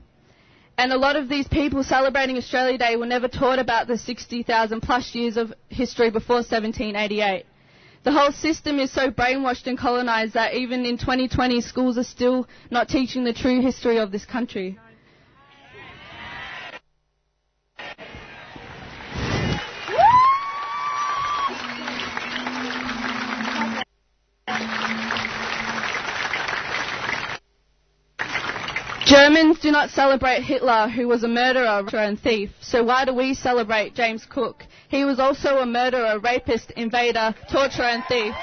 [0.77, 4.81] And a lot of these people celebrating Australia Day were never taught about the 60,000
[4.81, 7.45] plus years of history before 1788.
[8.05, 12.47] The whole system is so brainwashed and colonised that even in 2020 schools are still
[12.69, 14.77] not teaching the true history of this country.
[29.25, 32.51] Germans do not celebrate Hitler, who was a murderer and thief.
[32.61, 34.63] So why do we celebrate James Cook?
[34.87, 38.35] He was also a murderer, rapist, invader, torturer and thief.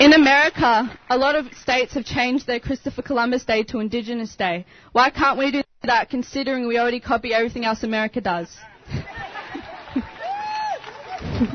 [0.00, 4.64] In America, a lot of states have changed their Christopher Columbus Day to Indigenous Day.
[4.92, 8.48] Why can't we do that considering we already copy everything else America does?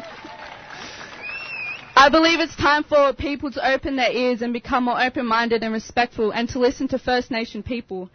[1.97, 5.73] I believe it's time for people to open their ears and become more open-minded and
[5.73, 8.09] respectful and to listen to First Nation people.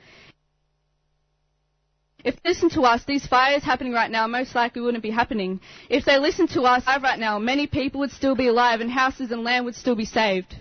[2.22, 5.60] If they listen to us, these fires happening right now most likely wouldn't be happening.
[5.88, 9.30] If they listen to us right now, many people would still be alive and houses
[9.30, 10.54] and land would still be saved.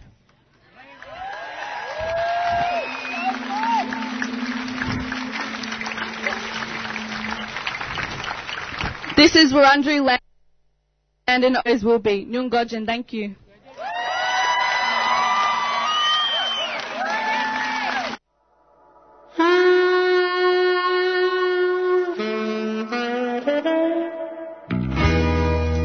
[9.17, 10.21] This is Wurundjeri land
[11.29, 12.25] and it always will be.
[12.25, 13.35] Nyungojin, thank you.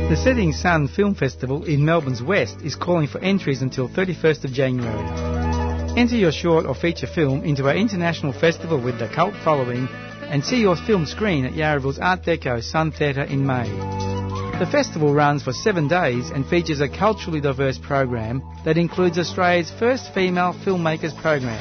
[0.08, 4.52] The Setting Sun Film Festival in Melbourne's West is calling for entries until 31st of
[4.52, 6.00] January.
[6.00, 9.88] Enter your short or feature film into our international festival with the cult following
[10.22, 14.13] and see your film screen at Yarraville's Art Deco Sun Theatre in May.
[14.58, 19.72] The festival runs for seven days and features a culturally diverse program that includes Australia's
[19.80, 21.60] first female filmmakers program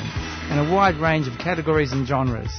[0.52, 2.52] and a wide range of categories and genres.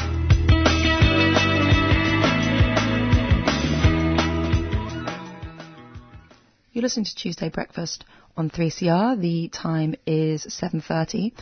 [6.72, 8.06] You're listening to Tuesday Breakfast
[8.38, 9.19] on 3CR.
[9.19, 11.34] The time is 7.30.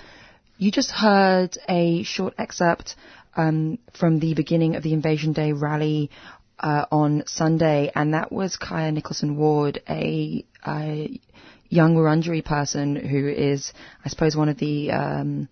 [0.58, 2.96] You just heard a short excerpt
[3.36, 6.10] um, from the beginning of the Invasion Day rally
[6.58, 11.20] uh, on Sunday, and that was Kaya Nicholson Ward, a, a
[11.68, 15.50] young Wurundjeri person who is, I suppose, one of the um,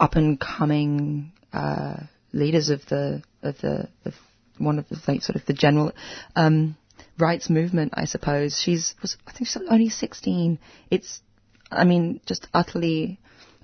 [0.00, 1.98] up and coming uh,
[2.32, 4.14] leaders of the of the of
[4.58, 5.92] one of the like, sort of the general
[6.34, 6.76] um,
[7.18, 8.58] rights movement, I suppose.
[8.58, 10.58] She's was I think she's only 16.
[10.90, 11.20] It's
[11.70, 13.18] I mean just utterly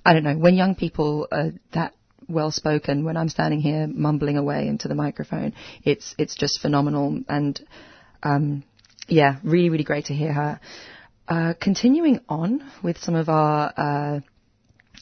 [0.04, 1.94] I don't know when young people are that
[2.28, 5.54] well spoken when I'm standing here mumbling away into the microphone.
[5.84, 7.60] It's it's just phenomenal and
[8.22, 8.64] um,
[9.08, 10.60] yeah, really really great to hear her.
[11.28, 14.20] Uh, continuing on with some of our uh,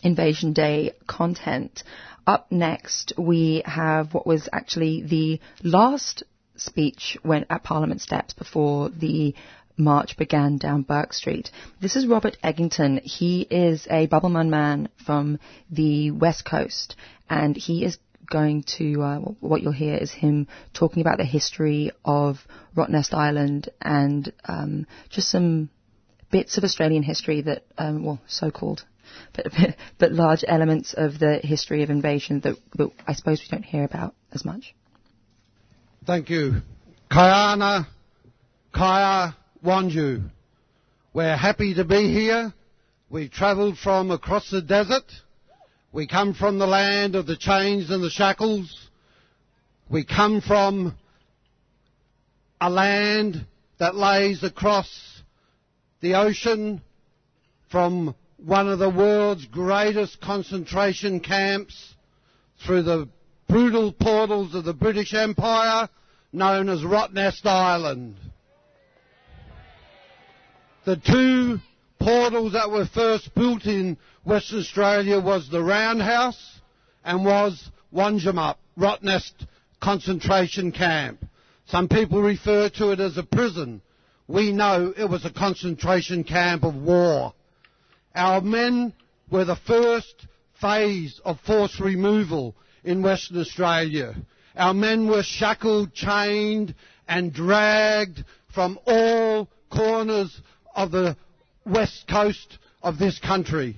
[0.03, 1.83] Invasion Day content.
[2.27, 6.23] Up next, we have what was actually the last
[6.61, 9.35] speech when at Parliament steps before the
[9.77, 11.51] march began down Bourke Street.
[11.81, 13.01] This is Robert Eggington.
[13.03, 15.39] He is a Bibbulmun man from
[15.71, 16.97] the West Coast,
[17.29, 17.99] and he is
[18.31, 22.39] going to, uh, what you'll hear is him talking about the history of
[22.77, 25.69] Rottnest Island and um, just some
[26.31, 28.85] bits of Australian history that, um, well, so-called,
[29.35, 29.47] but,
[29.99, 33.85] but large elements of the history of invasion that, that I suppose we don't hear
[33.85, 34.75] about as much.
[36.07, 36.63] Thank you.
[37.11, 37.87] Kayana,
[38.75, 40.31] Kaya, Wanju.
[41.13, 42.55] We're happy to be here.
[43.11, 45.05] We've travelled from across the desert.
[45.93, 48.89] We come from the land of the chains and the shackles.
[49.91, 50.97] We come from
[52.63, 53.45] a land
[53.79, 54.89] that lays across
[56.01, 56.81] the ocean
[57.71, 61.95] from one of the world's greatest concentration camps
[62.65, 63.09] through the
[63.51, 65.89] brutal portals of the British Empire
[66.33, 68.17] known as Rottnest Island.
[70.85, 71.59] The two
[71.99, 76.61] portals that were first built in Western Australia was the Roundhouse
[77.05, 79.33] and was Wadjemup, Rottnest
[79.81, 81.27] concentration camp.
[81.67, 83.83] Some people refer to it as a prison.
[84.29, 87.35] We know it was a concentration camp of war.
[88.15, 88.93] Our men
[89.29, 90.27] were the first
[90.61, 92.55] phase of forced removal
[92.85, 94.15] in Western Australia.
[94.57, 96.75] Our men were shackled, chained,
[97.09, 100.41] and dragged from all corners
[100.75, 101.17] of the
[101.65, 103.77] west coast of this country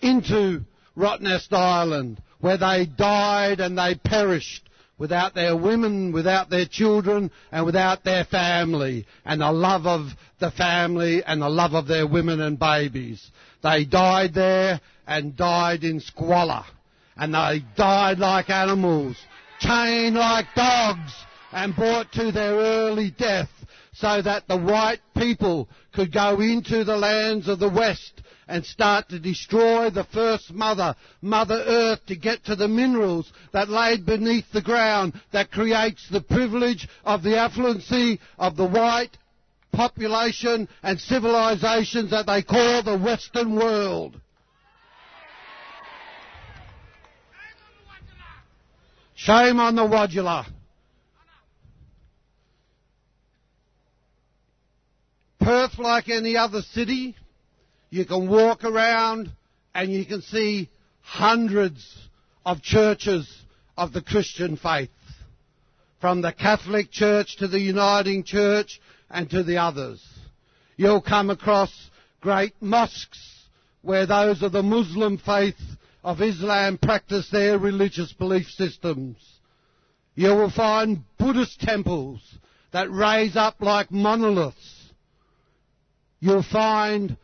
[0.00, 0.60] into
[0.96, 7.66] Rottnest Island, where they died and they perished without their women, without their children, and
[7.66, 12.40] without their family, and the love of the family and the love of their women
[12.40, 13.30] and babies.
[13.62, 16.64] They died there and died in squalor,
[17.16, 19.16] and they died like animals,
[19.60, 21.12] chained like dogs,
[21.52, 23.48] and brought to their early death
[23.94, 29.08] so that the white people could go into the lands of the West and start
[29.08, 34.50] to destroy the first mother, Mother Earth, to get to the minerals that laid beneath
[34.52, 39.16] the ground that creates the privilege of the affluency of the white
[39.72, 44.20] population and civilizations that they call the Western world.
[49.24, 50.44] Shame on the Wadjela.
[55.40, 57.16] Perth, like any other city,
[57.88, 59.30] you can walk around
[59.74, 60.68] and you can see
[61.00, 61.82] hundreds
[62.44, 63.26] of churches
[63.78, 64.90] of the Christian faith,
[66.02, 70.06] from the Catholic Church to the Uniting Church and to the others.
[70.76, 71.72] You'll come across
[72.20, 73.46] great mosques
[73.80, 75.56] where those of the Muslim faith
[76.04, 79.16] of Islam practice their religious belief systems.
[80.14, 82.20] You will find Buddhist temples
[82.72, 84.84] that raise up like monoliths
[86.24, 87.18] You'll find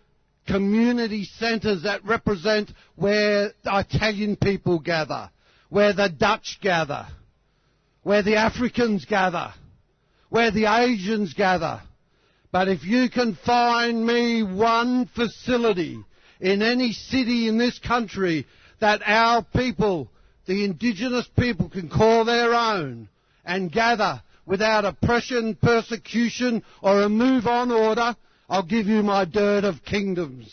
[0.46, 5.30] community centres that represent where Italian people gather,
[5.70, 7.06] where the Dutch gather,
[8.02, 9.54] where the Africans gather,
[10.28, 11.80] where the Asians gather.
[12.52, 16.04] But if you can find me one facility
[16.38, 18.46] in any city in this country
[18.80, 20.10] that our people
[20.50, 23.08] the indigenous people can call their own
[23.44, 28.16] and gather without oppression, persecution, or a move on order,
[28.48, 30.52] I'll give you my dirt of kingdoms.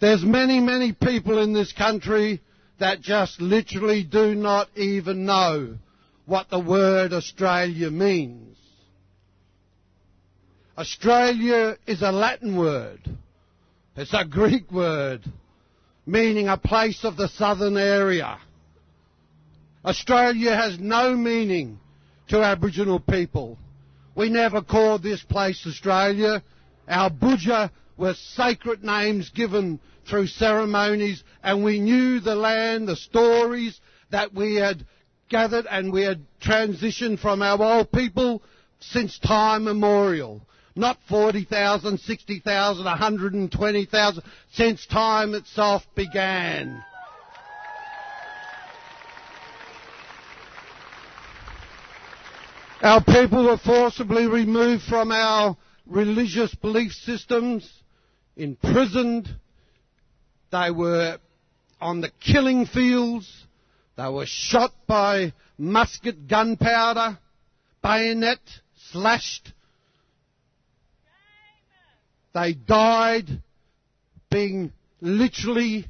[0.00, 2.40] There's many, many people in this country
[2.80, 5.76] that just literally do not even know
[6.26, 8.57] what the word Australia means.
[10.78, 13.00] Australia is a Latin word.
[13.96, 15.24] It's a Greek word
[16.06, 18.38] meaning a place of the southern area.
[19.84, 21.80] Australia has no meaning
[22.28, 23.58] to Aboriginal people.
[24.14, 26.44] We never called this place Australia.
[26.86, 33.80] Our Budja were sacred names given through ceremonies and we knew the land, the stories
[34.12, 34.86] that we had
[35.28, 38.42] gathered and we had transitioned from our old people
[38.78, 40.40] since time immemorial.
[40.74, 46.84] Not 40,000, 60,000, 120,000, since time itself began.
[52.80, 55.56] Our people were forcibly removed from our
[55.86, 57.68] religious belief systems,
[58.36, 59.28] imprisoned,
[60.52, 61.18] they were
[61.80, 63.46] on the killing fields,
[63.96, 67.18] they were shot by musket gunpowder,
[67.82, 68.38] bayonet,
[68.92, 69.52] slashed.
[72.40, 73.42] They died
[74.30, 75.86] being literally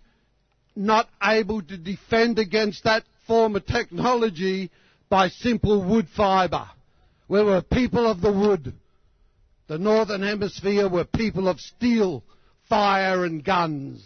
[0.75, 4.71] not able to defend against that form of technology
[5.11, 6.67] by simple wood fibre.
[7.29, 8.73] We were people of the wood.
[9.67, 12.23] The Northern Hemisphere were people of steel,
[12.69, 14.03] fire and guns.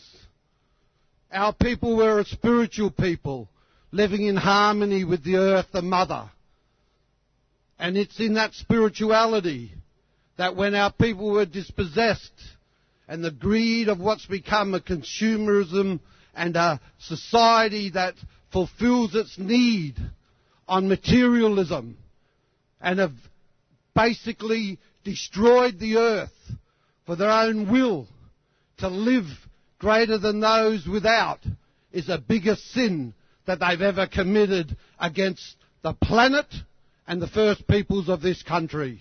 [1.30, 3.49] Our people were a spiritual people,
[3.93, 6.28] living in harmony with the earth, the mother.
[7.78, 9.74] And it's in that spirituality
[10.37, 12.33] that when our people were dispossessed
[13.09, 16.01] and the greed of what's become a consumerism
[16.35, 18.14] and a society that
[18.53, 19.97] fulfills its need
[20.68, 21.97] on materialism
[22.80, 23.12] and have
[23.95, 26.30] basically destroyed the earth
[27.05, 28.07] for their own will
[28.78, 29.26] to live
[29.78, 31.41] greater than those without
[31.93, 33.12] is the biggest sin
[33.47, 36.47] that they've ever committed against the planet
[37.07, 39.01] and the first peoples of this country.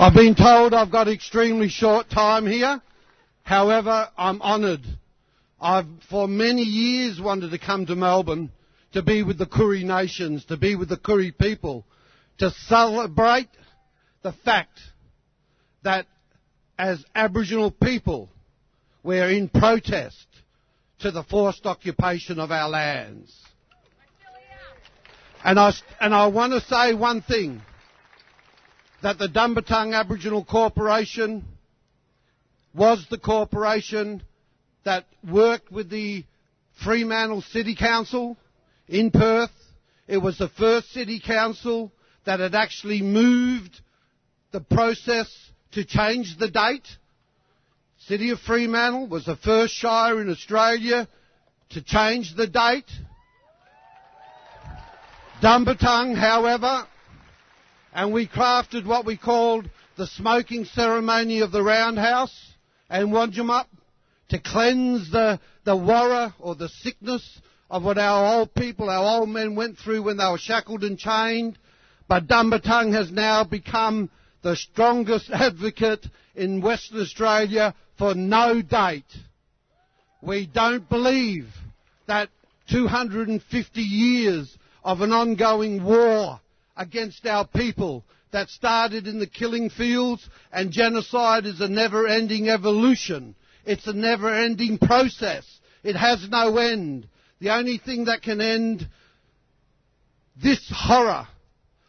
[0.00, 2.80] I've been told I've got extremely short time here.
[3.42, 4.84] However, I'm honoured.
[5.60, 8.52] I've for many years wanted to come to Melbourne
[8.92, 11.84] to be with the Koori nations, to be with the Koori people,
[12.38, 13.48] to celebrate
[14.22, 14.78] the fact
[15.82, 16.06] that
[16.78, 18.28] as Aboriginal people,
[19.02, 20.26] we're in protest
[21.00, 23.36] to the forced occupation of our lands.
[25.44, 27.62] And I, and I want to say one thing,
[29.02, 31.44] that the Dumbartung Aboriginal Corporation
[32.74, 34.22] was the corporation
[34.84, 36.24] that worked with the
[36.84, 38.36] Fremantle City Council
[38.88, 39.50] in Perth.
[40.06, 41.92] It was the first city council
[42.24, 43.80] that had actually moved
[44.52, 45.28] the process
[45.72, 46.86] to change the date.
[48.06, 51.06] City of Fremantle was the first shire in Australia
[51.70, 52.90] to change the date.
[55.42, 56.86] Dumbartung, however,
[57.92, 62.34] and we crafted what we called the smoking ceremony of the roundhouse
[62.88, 63.66] and Wadjemup
[64.28, 69.28] to cleanse the, the warra or the sickness of what our old people, our old
[69.28, 71.58] men went through when they were shackled and chained.
[72.08, 74.10] But Dumbartung has now become
[74.42, 79.04] the strongest advocate in Western Australia for no date.
[80.22, 81.48] We don't believe
[82.06, 82.28] that
[82.70, 86.40] 250 years of an ongoing war
[86.78, 92.48] against our people that started in the killing fields and genocide is a never ending
[92.48, 93.34] evolution.
[93.66, 95.44] It's a never ending process.
[95.82, 97.08] It has no end.
[97.40, 98.88] The only thing that can end
[100.42, 101.26] this horror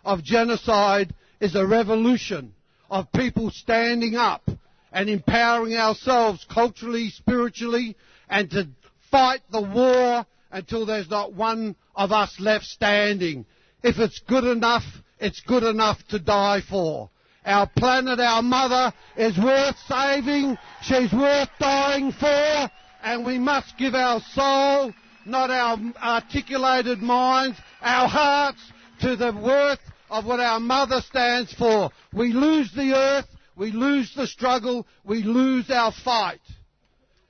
[0.04, 2.54] of genocide is a revolution
[2.90, 4.50] of people standing up
[4.92, 7.96] and empowering ourselves culturally, spiritually,
[8.28, 8.68] and to
[9.12, 13.46] fight the war until there's not one of us left standing.
[13.84, 14.84] If it's good enough,
[15.20, 17.10] it's good enough to die for.
[17.46, 20.58] Our planet, our mother, is worth saving.
[20.82, 22.70] She's worth dying for.
[23.02, 24.94] And we must give our soul,
[25.26, 28.60] not our articulated minds, our hearts
[29.02, 31.92] to the worth of what our mother stands for.
[32.14, 36.42] We lose the earth, we lose the struggle, we lose our fight.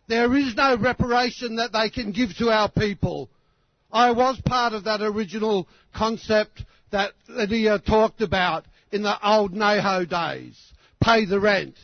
[0.08, 3.30] There is no reparation that they can give to our people.
[3.92, 10.06] I was part of that original concept that Lidia talked about in the old NAHO
[10.06, 10.58] days,
[11.02, 11.76] pay the rent.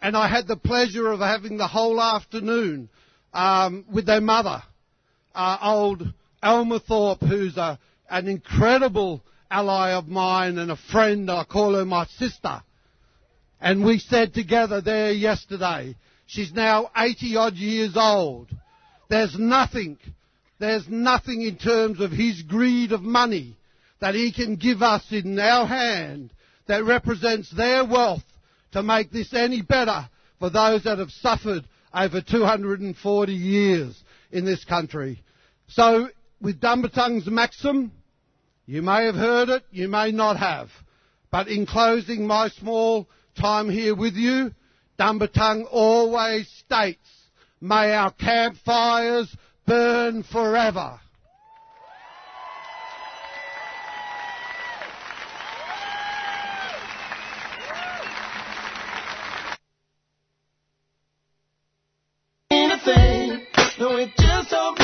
[0.00, 2.88] And I had the pleasure of having the whole afternoon
[3.32, 4.62] um, with their mother,
[5.34, 6.02] uh, old
[6.42, 7.78] Alma Thorpe, who's a,
[8.08, 11.30] an incredible ally of mine and a friend.
[11.30, 12.62] I call her my sister.
[13.60, 15.96] And we said together there yesterday,
[16.26, 18.48] she's now 80 odd years old.
[19.10, 19.98] There's nothing,
[20.58, 23.56] there's nothing in terms of his greed of money
[24.00, 26.30] that he can give us in our hand
[26.66, 28.22] that represents their wealth
[28.72, 34.64] to make this any better for those that have suffered over 240 years in this
[34.64, 35.22] country.
[35.68, 36.08] So,
[36.40, 37.92] with Dumbartung's maxim,
[38.66, 40.68] you may have heard it, you may not have.
[41.30, 44.52] But in closing my small time here with you,
[44.98, 47.06] Dumbarton always states,
[47.60, 49.34] may our campfires
[49.68, 50.98] burn forever.
[62.50, 63.46] anything.
[63.78, 64.77] No, it just don't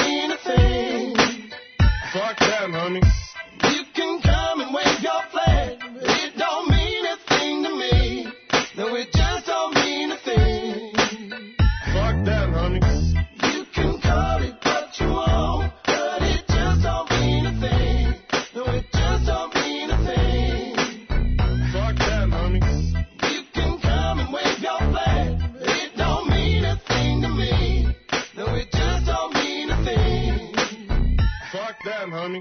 [31.85, 32.41] That, honey.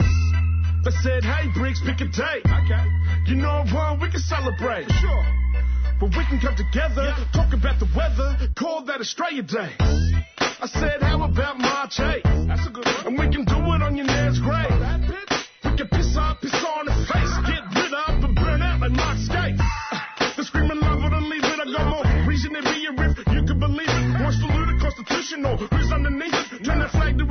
[0.87, 2.47] They said, hey, Briggs, pick a date.
[2.47, 2.85] Okay.
[3.27, 3.99] You know what?
[3.99, 4.87] We can celebrate.
[4.87, 5.25] Sure.
[5.99, 9.75] But we can come together, talk about the weather, call that Australia Day.
[10.39, 12.23] I said, how about March 8?
[12.47, 13.03] That's a good one.
[13.03, 14.71] And we can do it on your nan's grave.
[15.67, 18.95] We can piss off, piss on the face, get rid of and burn out like
[18.95, 19.59] Mark Skate.
[20.39, 23.19] The screaming love it or leave it, I got more reason to be a riff,
[23.27, 24.23] you can believe it.
[24.23, 26.63] Wants to loot constitutional, who's underneath it?
[26.63, 27.25] Turn that flag to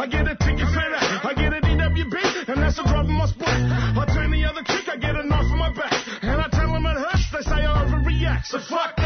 [0.00, 3.26] I get a ticket fed out, I get an DWB, and that's a drop my
[3.26, 3.48] split.
[3.48, 6.72] I turn the other cheek, I get a knife in my back, and I tell
[6.72, 8.46] them it hurts, they say I overreact.
[8.46, 9.01] So fuck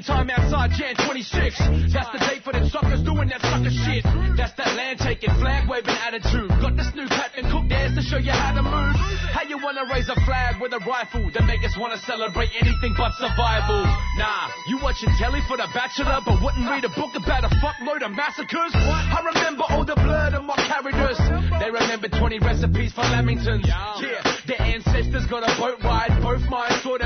[0.00, 1.92] anytime outside Jan 26.
[1.92, 4.00] That's the date for them suckers doing that sucker shit.
[4.32, 6.48] That's that land taking, flag waving attitude.
[6.56, 8.96] Got the Snoop Captain Cook dance to show you how to move.
[9.36, 12.96] How you wanna raise a flag with a rifle that make us wanna celebrate anything
[12.96, 13.84] but survival?
[14.16, 18.00] Nah, you watching telly for the Bachelor, but wouldn't read a book about a fuckload
[18.00, 18.72] of massacres.
[18.72, 21.20] I remember all the blood and my carried us.
[21.60, 23.68] They remember 20 recipes for Lamingtons.
[23.68, 26.16] Yeah, their ancestors got a boat ride.
[26.24, 26.99] Both them coming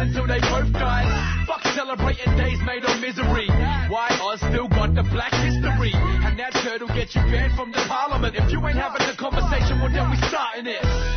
[0.00, 1.08] until they both died.
[1.46, 3.48] Fuck celebrating days made of misery.
[3.92, 5.92] Why Oz still got the black history?
[5.92, 8.34] And that turtle gets you banned from the parliament.
[8.34, 11.09] If you ain't having the conversation, well then we starting it.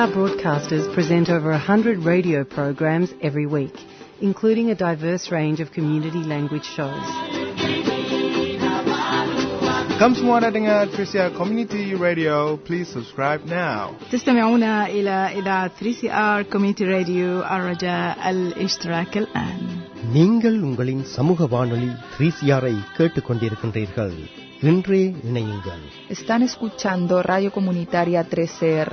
[0.00, 3.74] 3CR broadcasters present over 100 radio programs every week,
[4.22, 7.04] including a diverse range of community language shows.
[9.98, 12.56] Come semua dengar Trisia Community Radio.
[12.58, 13.92] Please subscribe now.
[14.10, 19.60] تستمعون إلى إذاعة 3CR Community Radio الرجاء الاشتراك الآن
[20.16, 24.16] நீங்கள் உங்களின் சமூக வானொலி three சிஆரை கேட்டுக்கொண்டிருக்கின்றீர்கள்
[24.68, 25.84] இன்றே இணையுங்கள்
[26.16, 28.92] Están escuchando Radio Comunitaria 3CR.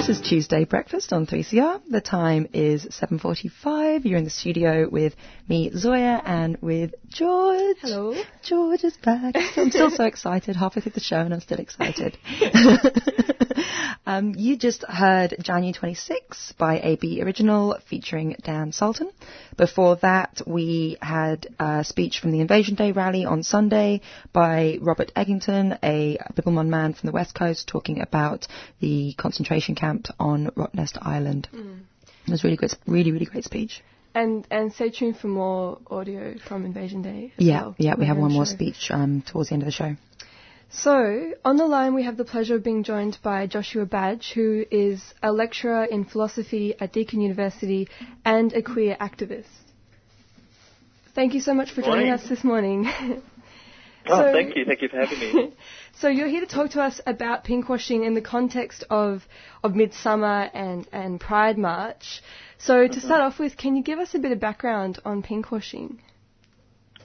[0.00, 1.82] This is Tuesday breakfast on 3CR.
[1.90, 4.06] The time is 7:45.
[4.06, 5.14] You're in the studio with
[5.46, 7.76] me, Zoya, and with George.
[7.82, 8.14] Hello.
[8.42, 9.34] George is back.
[9.58, 10.56] I'm still so excited.
[10.56, 12.16] Halfway through the show, and I'm still excited.
[14.06, 19.10] um, you just heard January 26 by AB Original featuring Dan Sultan.
[19.56, 24.00] Before that, we had a speech from the Invasion Day rally on Sunday
[24.32, 28.46] by Robert Eggington, a Bibbulmun man from the West Coast, talking about
[28.80, 31.48] the concentration camp on Rottnest Island.
[31.52, 31.80] Mm.
[32.26, 33.82] It was really good, really, really great speech.
[34.14, 37.32] And and stay tuned for more audio from Invasion Day.
[37.38, 39.66] As Yeah, well, yeah, we have one the more speech um, towards the end of
[39.66, 39.96] the show.
[40.72, 44.64] So, on the line, we have the pleasure of being joined by Joshua Badge, who
[44.70, 47.88] is a lecturer in philosophy at Deakin University
[48.24, 49.48] and a queer activist.
[51.12, 52.86] Thank you so much for joining us this morning.
[54.06, 54.64] Oh, So- thank you.
[54.64, 55.52] Thank you for having me.
[55.98, 59.22] so, you're here to talk to us about pinkwashing in the context of,
[59.62, 62.22] of Midsummer and, and Pride March.
[62.58, 63.00] So, to mm-hmm.
[63.00, 65.98] start off with, can you give us a bit of background on pinkwashing?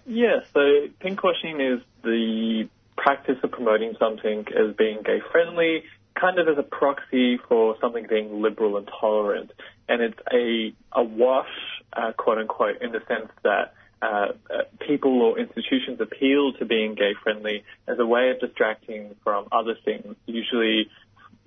[0.05, 0.59] Yeah, so
[1.01, 5.83] pinkwashing is the practice of promoting something as being gay friendly,
[6.19, 9.51] kind of as a proxy for something being liberal and tolerant.
[9.87, 11.49] And it's a, a wash,
[11.93, 16.95] uh, quote unquote, in the sense that uh, uh, people or institutions appeal to being
[16.95, 20.15] gay friendly as a way of distracting from other things.
[20.25, 20.89] Usually,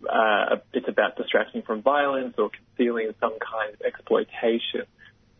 [0.08, 4.84] uh, it's about distracting from violence or concealing some kind of exploitation.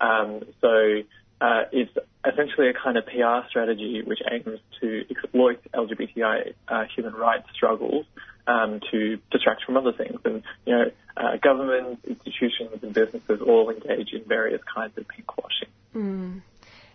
[0.01, 1.03] Um, so
[1.41, 1.93] uh, it's
[2.27, 8.07] essentially a kind of PR strategy which aims to exploit LGBTI uh, human rights struggles
[8.47, 10.19] um, to distract from other things.
[10.25, 15.69] And you know, uh, governments, institutions, and businesses all engage in various kinds of pinkwashing.
[15.95, 16.43] Mm.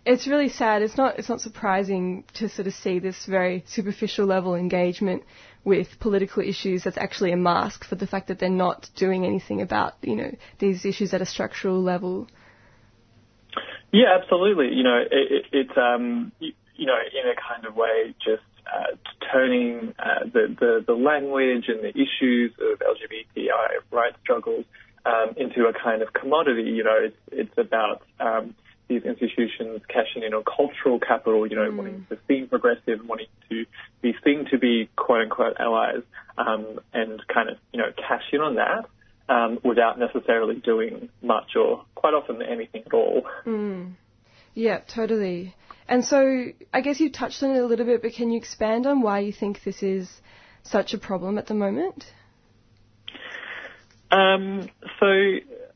[0.04, 0.82] It's really sad.
[0.82, 1.18] It's not.
[1.18, 5.22] It's not surprising to sort of see this very superficial level engagement
[5.64, 6.84] with political issues.
[6.84, 10.30] That's actually a mask for the fact that they're not doing anything about you know
[10.58, 12.28] these issues at a structural level.
[13.94, 14.74] Yeah, absolutely.
[14.74, 18.42] You know, it, it, it's um, you, you know, in a kind of way, just
[18.66, 18.96] uh,
[19.32, 24.64] turning uh, the, the the language and the issues of LGBTI rights struggles
[25.06, 26.62] um, into a kind of commodity.
[26.62, 28.56] You know, it's it's about um,
[28.88, 31.46] these institutions cashing in on cultural capital.
[31.46, 33.64] You know, wanting to seem progressive, wanting to
[34.02, 36.02] be seen to be quote unquote allies,
[36.36, 38.86] um, and kind of you know cash in on that.
[39.26, 43.22] Um, without necessarily doing much or quite often anything at all.
[43.46, 43.94] Mm.
[44.52, 45.54] Yeah, totally.
[45.88, 48.86] And so I guess you touched on it a little bit, but can you expand
[48.86, 50.10] on why you think this is
[50.62, 52.04] such a problem at the moment?
[54.10, 54.68] Um,
[55.00, 55.06] so,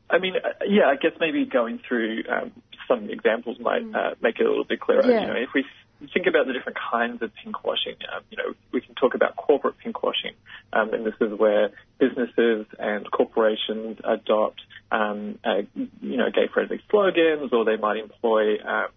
[0.09, 2.51] I mean, uh, yeah, I guess maybe going through um,
[2.87, 5.05] some examples might uh, make it a little bit clearer.
[5.05, 5.21] Yeah.
[5.21, 5.65] You know, if we
[6.13, 9.75] think about the different kinds of pinkwashing, um, you know, we can talk about corporate
[9.83, 10.33] pinkwashing,
[10.73, 15.61] um, and this is where businesses and corporations adopt, um, uh,
[16.01, 18.87] you know, gay-friendly slogans, or they might employ um,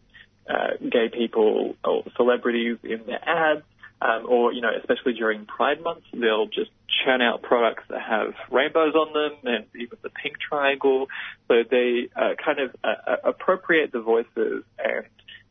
[0.49, 3.63] uh, gay people or celebrities in their ads.
[4.01, 6.73] Um, or, you know, especially during Pride Month, they'll just
[7.05, 11.07] churn out products that have rainbows on them and even the pink triangle.
[11.47, 15.07] So they uh, kind of uh, uh, appropriate the voices and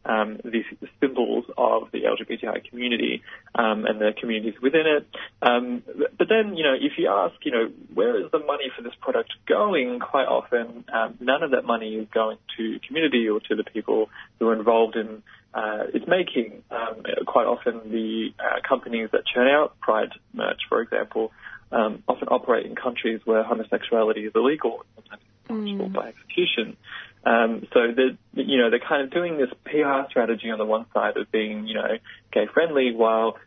[0.06, 0.66] um, these
[1.00, 3.22] symbols of the LGBTI community
[3.56, 5.08] um, and the communities within it.
[5.42, 5.84] Um,
[6.18, 8.94] but then, you know, if you ask, you know, where is the money for this
[9.00, 10.00] product going?
[10.00, 14.10] Quite often, um, none of that money is going to community or to the people
[14.40, 15.22] who are involved in
[15.54, 16.64] uh, its making.
[16.72, 21.32] Um, quite often, the uh, companies that churn out Pride merch, for example,
[21.72, 25.22] um, often operate in countries where homosexuality is illegal, sometimes
[25.52, 26.78] punishable by execution.
[27.24, 30.86] Um, so they're, you know, they're kind of doing this PR strategy on the one
[30.94, 31.98] side of being, you know,
[32.32, 33.38] gay friendly while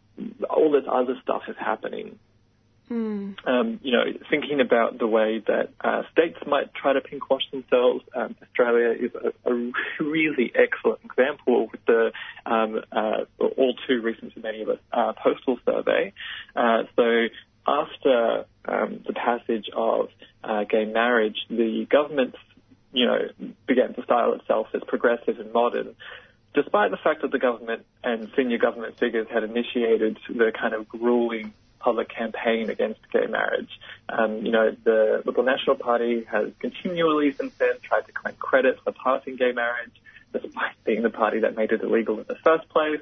[0.49, 2.19] all this other stuff is happening.
[2.91, 3.37] Mm.
[3.47, 8.05] Um, you know, thinking about the way that uh, states might try to pinkwash themselves,
[8.15, 9.73] um, Australia is a, a
[10.05, 12.13] really excellent example with the
[12.45, 16.13] um, uh, all too recent to many of us uh, postal survey.
[16.55, 17.27] Uh, so
[17.67, 20.09] after um, the passage of
[20.43, 22.35] uh, gay marriage, the government,
[22.93, 23.19] you know,
[23.67, 25.95] began to style itself as progressive and modern.
[26.55, 30.89] Despite the fact that the government and senior government figures had initiated the kind of
[30.89, 31.53] grueling
[31.85, 33.69] public campaign against gay marriage.
[34.09, 38.79] Um, you know, the Liberal National Party has continually since then tried to claim credit
[38.83, 39.93] for passing gay marriage,
[40.33, 43.01] despite being the party that made it illegal in the first place.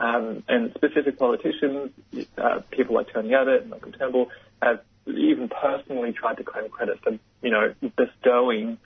[0.00, 1.90] Um, and specific politicians,
[2.38, 4.30] uh, people like Tony Abbott and Malcolm Turnbull,
[4.62, 8.78] have even personally tried to claim credit for, you know, bestowing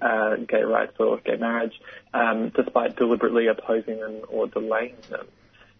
[0.00, 1.74] uh, gay rights or gay marriage,
[2.14, 5.26] um, despite deliberately opposing them or delaying them.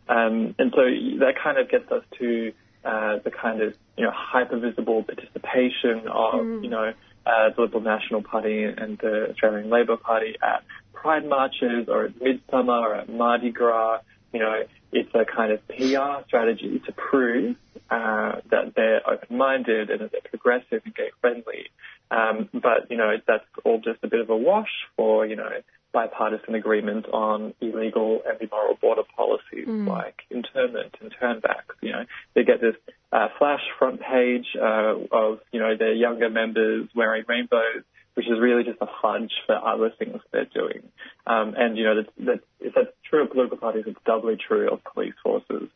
[0.08, 0.82] Um, and so
[1.20, 2.52] that kind of gets us to
[2.84, 6.64] uh, the kind of you know hyper visible participation of Mm.
[6.64, 6.92] you know
[7.26, 10.64] uh, the Liberal National Party and the Australian Labor Party at
[10.94, 14.00] pride marches or at Midsummer or at Mardi Gras.
[14.32, 14.62] You know,
[14.92, 17.56] it's a kind of PR strategy to prove
[17.90, 21.70] uh, that they're open-minded and that they're progressive and gay-friendly.
[22.10, 25.50] Um, but you know, that's all just a bit of a wash for you know
[25.92, 29.88] bipartisan agreement on illegal and immoral border policies Mm.
[29.88, 31.74] like internment and turnbacks.
[31.80, 32.76] You know, they get this
[33.12, 37.82] uh, flash front page uh, of you know their younger members wearing rainbows,
[38.20, 40.82] which is really just a fudge for other things they're doing.
[41.26, 44.70] Um, and you know, that, that if that's true of political parties, it's doubly true
[44.70, 45.70] of police forces.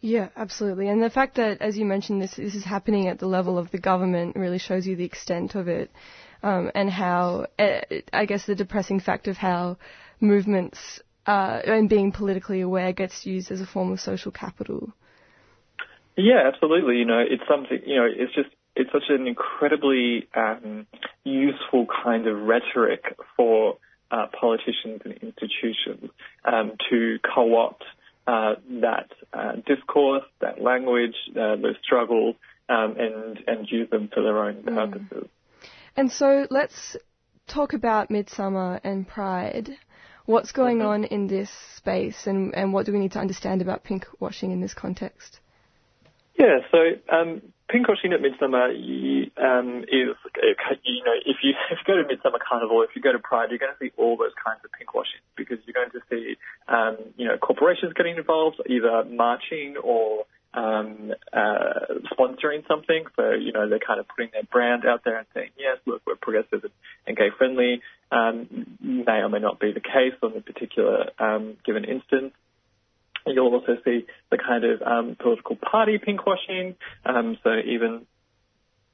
[0.00, 0.88] Yeah, absolutely.
[0.88, 3.70] And the fact that, as you mentioned, this this is happening at the level of
[3.70, 5.92] the government really shows you the extent of it,
[6.42, 7.82] um, and how uh,
[8.12, 9.78] I guess the depressing fact of how
[10.18, 14.92] movements uh, and being politically aware gets used as a form of social capital.
[16.16, 16.96] Yeah, absolutely.
[16.96, 20.86] You know, it's something, you know, it's just, it's such an incredibly um,
[21.24, 23.78] useful kind of rhetoric for
[24.10, 26.10] uh, politicians and institutions
[26.44, 27.82] um, to co-opt
[28.26, 32.36] uh, that uh, discourse, that language, uh, those struggles,
[32.68, 35.28] um, and, and use them for their own purposes.
[35.96, 36.96] And so let's
[37.46, 39.70] talk about Midsummer and Pride.
[40.26, 43.84] What's going on in this space, and, and what do we need to understand about
[43.84, 45.38] pink washing in this context?
[46.38, 46.78] Yeah, so
[47.10, 47.40] um,
[47.72, 50.16] pinkwashing at Midsummer you, um, is,
[50.84, 53.48] you know, if you if you go to Midsummer Carnival, if you go to Pride,
[53.50, 56.36] you're going to see all those kinds of pinkwashing because you're going to see,
[56.68, 63.04] um, you know, corporations getting involved, either marching or um, uh, sponsoring something.
[63.16, 66.02] So, you know, they're kind of putting their brand out there and saying, yes, look,
[66.06, 66.72] we're progressive and,
[67.06, 67.82] and gay friendly.
[68.10, 72.32] Um, may or may not be the case on the particular um, given instance.
[73.26, 76.76] You'll also see the kind of um, political party pinkwashing.
[77.04, 78.06] Um, so even,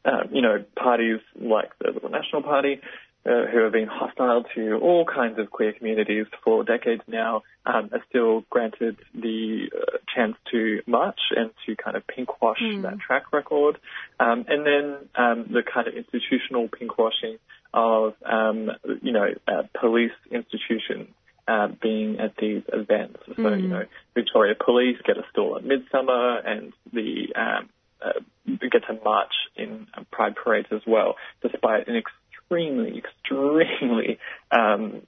[0.05, 2.81] uh, you know, parties like the Liberal National Party,
[3.25, 7.91] uh, who have been hostile to all kinds of queer communities for decades now, um,
[7.93, 12.83] are still granted the uh, chance to march and to kind of pinkwash Hmm.
[12.83, 13.79] that track record.
[14.19, 17.39] Um, and then um, the kind of institutional pinkwashing
[17.73, 18.71] of, um,
[19.03, 21.09] you know, uh, police institutions
[21.49, 23.19] uh, being at these events.
[23.27, 23.63] So, Mm.
[23.63, 23.85] you know,
[24.15, 27.69] Victoria Police get a stall at Midsummer and the um,
[28.01, 28.13] uh,
[28.61, 34.19] get to march in Pride parades as well, despite an extremely, extremely
[34.51, 35.03] um,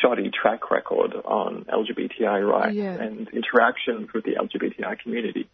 [0.00, 2.94] shoddy track record on LGBTI rights Yeah.
[2.94, 5.48] and interactions with the LGBTI community.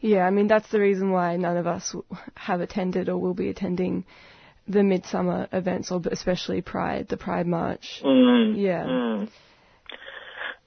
[0.00, 1.94] Yeah, I mean that's the reason why none of us
[2.34, 4.04] have attended or will be attending
[4.68, 8.02] the Midsummer events, or especially Pride, the Pride March.
[8.04, 8.84] Mm, Yeah.
[8.84, 9.28] mm.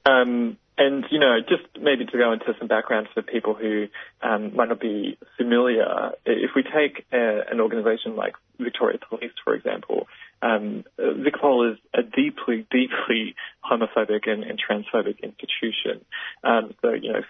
[0.06, 3.88] Um, and you know, just maybe to go into some background for people who
[4.22, 9.54] um, might not be familiar, if we take a, an organisation like Victoria Police, for
[9.54, 10.08] example,
[10.41, 16.04] um, uh, VicPol is a deeply, deeply homophobic and, and transphobic institution.
[16.43, 17.22] Um, so you know.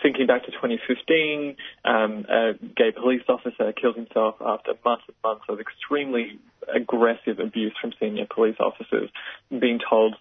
[0.00, 5.44] Thinking back to 2015, um, a gay police officer killed himself after months and months
[5.48, 6.38] of extremely
[6.72, 9.10] aggressive abuse from senior police officers,
[9.50, 10.14] being told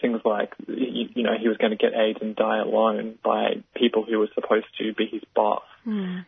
[0.00, 3.62] things like, you, you know, he was going to get AIDS and die alone by
[3.76, 5.62] people who were supposed to be his boss.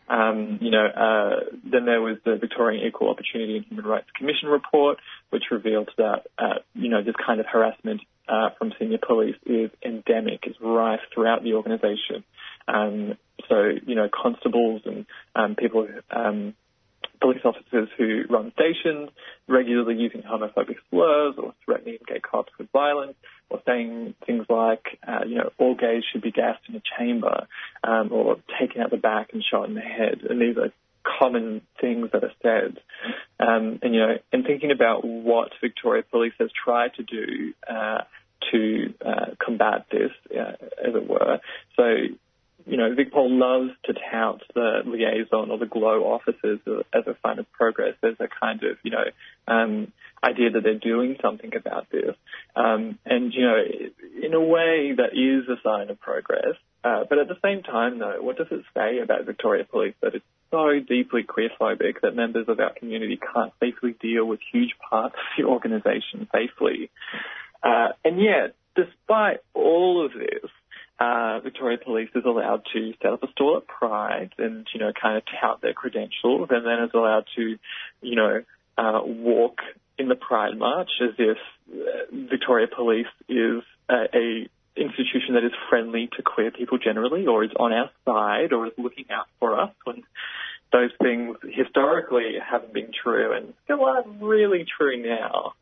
[0.07, 4.49] Um, you know, uh, then there was the Victorian Equal Opportunity and Human Rights Commission
[4.49, 4.97] report,
[5.29, 9.69] which revealed that, uh, you know, this kind of harassment uh, from senior police is
[9.83, 12.23] endemic, is rife throughout the organisation.
[12.67, 13.17] Um,
[13.49, 15.05] so, you know, constables and
[15.35, 16.53] um, people, who- um,
[17.21, 19.09] police officers who run stations
[19.47, 23.15] regularly using homophobic slurs or threatening gay cops with violence
[23.49, 27.47] or saying things like, uh, you know, all gays should be gassed in a chamber
[27.83, 30.21] um, or taken out the back and shot in the head.
[30.29, 30.71] And these are
[31.19, 32.79] common things that are said.
[33.39, 38.01] Um, and, you know, and thinking about what Victoria Police has tried to do uh,
[38.51, 40.53] to uh, combat this, uh,
[40.85, 41.39] as it were.
[41.75, 41.83] So,
[42.65, 46.59] you know, VicPol loves to tout the liaison or the GLOW offices
[46.93, 47.95] as a sign of progress.
[48.03, 49.03] as a kind of, you know,
[49.47, 49.91] um,
[50.23, 52.15] idea that they're doing something about this.
[52.55, 53.57] Um, and, you know,
[54.21, 56.55] in a way that is a sign of progress.
[56.83, 60.15] Uh, but at the same time, though, what does it say about Victoria Police that
[60.15, 65.15] it's so deeply queerphobic that members of our community can't safely deal with huge parts
[65.15, 66.89] of the organisation safely?
[67.61, 70.49] Uh, and yet, despite all of this,
[71.03, 74.91] uh, Victoria Police is allowed to set up a stall at Pride and, you know,
[74.99, 77.57] kind of tout their credentials and then is allowed to,
[78.01, 78.43] you know,
[78.77, 79.59] uh, walk
[79.97, 81.37] in the Pride March as if
[81.71, 87.43] uh, Victoria Police is a, a institution that is friendly to queer people generally or
[87.43, 90.03] is on our side or is looking out for us when
[90.71, 95.53] those things historically haven't been true and still aren't really true now.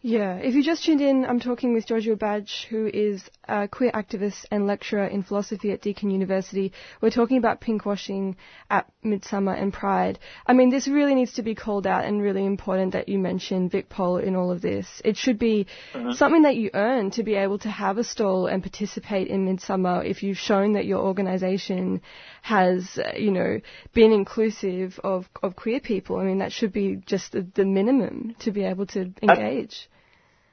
[0.00, 3.90] Yeah, if you just tuned in, I'm talking with Giorgio Badge, who is a queer
[3.90, 6.72] activist and lecturer in philosophy at Deakin University.
[7.00, 8.36] We're talking about pinkwashing
[8.70, 10.20] at Midsummer and Pride.
[10.46, 13.70] I mean, this really needs to be called out and really important that you mention
[13.70, 14.86] VicPol in all of this.
[15.04, 16.14] It should be uh-huh.
[16.14, 20.04] something that you earn to be able to have a stall and participate in Midsummer
[20.04, 22.02] if you've shown that your organisation
[22.42, 23.60] has, you know,
[23.94, 26.18] been inclusive of, of queer people.
[26.18, 29.88] I mean, that should be just the, the minimum to be able to engage.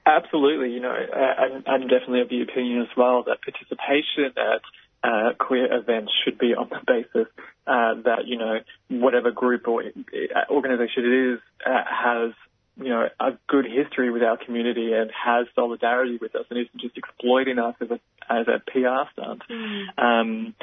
[0.05, 4.61] Absolutely, you know, I'm, I'm definitely of the opinion as well that participation at
[5.03, 7.27] uh, queer events should be on the basis
[7.67, 12.33] uh, that you know whatever group or uh, organisation it is uh, has
[12.77, 16.81] you know a good history with our community and has solidarity with us and isn't
[16.81, 17.99] just exploiting us as a
[18.29, 19.41] as a PR stunt.
[19.97, 20.55] Um,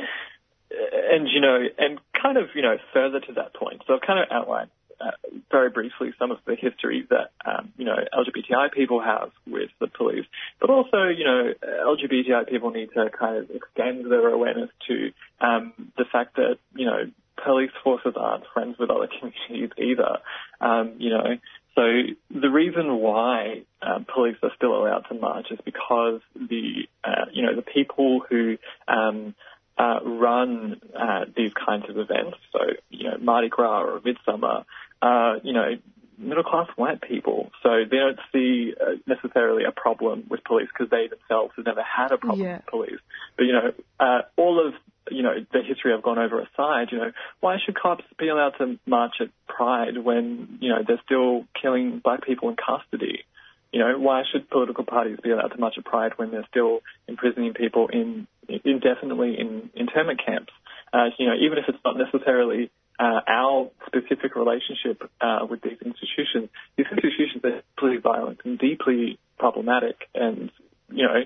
[0.70, 3.82] and you know, and kind of you know further to that point.
[3.86, 4.70] So I've kind of outlined
[5.02, 5.10] uh,
[5.50, 9.88] very briefly some of the history that um, you know LGBTI people have with the
[9.88, 10.26] police,
[10.60, 11.52] but also you know
[11.86, 16.86] LGBTI people need to kind of extend their awareness to um, the fact that you
[16.86, 17.10] know
[17.44, 20.18] police forces aren't friends with other communities either.
[20.60, 21.38] Um, you know,
[21.74, 21.82] so
[22.30, 27.42] the reason why um, police are still allowed to march is because the uh, you
[27.42, 29.34] know the people who um,
[29.78, 32.58] uh, run uh, these kinds of events, so
[32.90, 34.64] you know Mardi Gras or Midsummer,
[35.02, 35.76] uh, you know
[36.18, 40.90] middle class white people, so they don't see uh, necessarily a problem with police because
[40.90, 42.56] they themselves have never had a problem Yeah.
[42.56, 43.00] with police.
[43.36, 44.74] But you know, uh, all of
[45.10, 48.54] you know the history I've gone over aside, you know, why should cops be allowed
[48.58, 53.24] to march at Pride when you know they're still killing black people in custody?
[53.72, 56.82] You know, why should political parties be allowed to march at Pride when they're still
[57.08, 60.52] imprisoning people in indefinitely in internment camps?
[60.92, 65.78] Uh, you know, even if it's not necessarily uh, our specific relationship uh, with these
[65.84, 70.50] institutions, these institutions are deeply violent and deeply problematic, and
[70.90, 71.20] you know,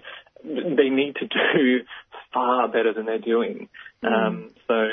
[0.44, 1.80] they need to do
[2.32, 3.68] far better than they're doing.
[4.02, 4.88] Um, so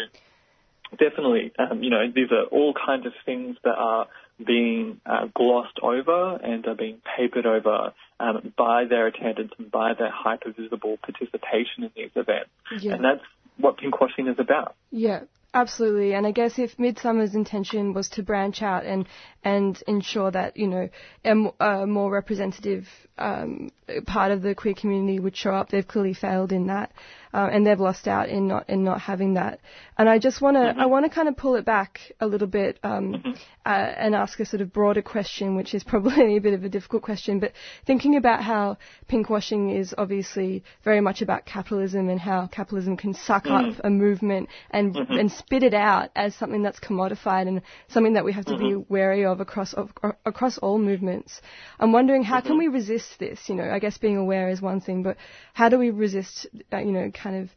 [0.97, 4.07] definitely, um, you know, these are all kinds of things that are
[4.43, 9.93] being uh, glossed over and are being papered over um, by their attendance and by
[9.93, 12.49] their hyper-visible participation in these events.
[12.80, 12.93] Yeah.
[12.93, 13.24] And that's
[13.57, 14.76] what pinkwashing is about.
[14.91, 15.21] Yeah,
[15.53, 16.13] absolutely.
[16.13, 19.07] And I guess if Midsummer's intention was to branch out and
[19.43, 20.89] and ensure that you know
[21.25, 22.87] a, m- a more representative
[23.17, 23.71] um,
[24.07, 26.91] part of the queer community would show up, they've clearly failed in that,
[27.33, 29.59] uh, and they've lost out in not in not having that.
[29.97, 32.47] And I just want to I want to kind of pull it back a little
[32.47, 33.21] bit um,
[33.65, 36.69] uh, and ask a sort of broader question, which is probably a bit of a
[36.69, 37.51] difficult question, but
[37.85, 38.77] thinking about how
[39.09, 43.73] pinkwashing is obviously very much about capitalism and how capitalism can suck Mm.
[43.75, 45.19] up a movement and Mhm.
[45.19, 48.71] and spit it out as something that's commodified and something that we have to be
[48.71, 48.85] Mhm.
[48.89, 49.91] wary of across of,
[50.25, 51.41] across all movements.
[51.79, 53.39] I'm wondering how can we resist this?
[53.47, 55.17] You know, I guess being aware is one thing, but
[55.53, 56.47] how do we resist?
[56.71, 57.49] Uh, you know, kind of.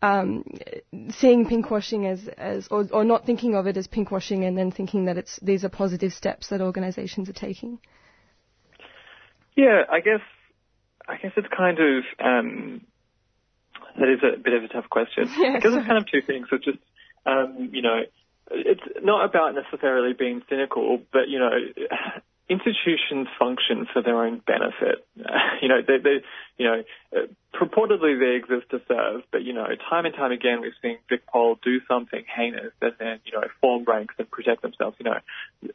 [0.00, 0.44] Um,
[1.10, 5.06] seeing pinkwashing as, as or, or not thinking of it as pinkwashing and then thinking
[5.06, 7.80] that it's these are positive steps that organisations are taking.
[9.56, 10.20] Yeah, I guess
[11.08, 12.82] I guess it's kind of um,
[13.98, 15.28] that is a bit of a tough question.
[15.36, 15.78] Yeah, I guess sorry.
[15.78, 16.46] it's kind of two things.
[16.52, 16.78] It's just
[17.26, 18.02] um, you know,
[18.50, 21.50] it's not about necessarily being cynical, but you know,
[22.48, 25.06] institutions function for their own benefit.
[25.62, 26.24] you know, they, they
[26.56, 26.82] you know,
[27.54, 31.56] purportedly they exist to serve, but you know, time and time again we've seen VicPol
[31.62, 34.96] do something heinous and then you know form ranks and protect themselves.
[34.98, 35.18] You know,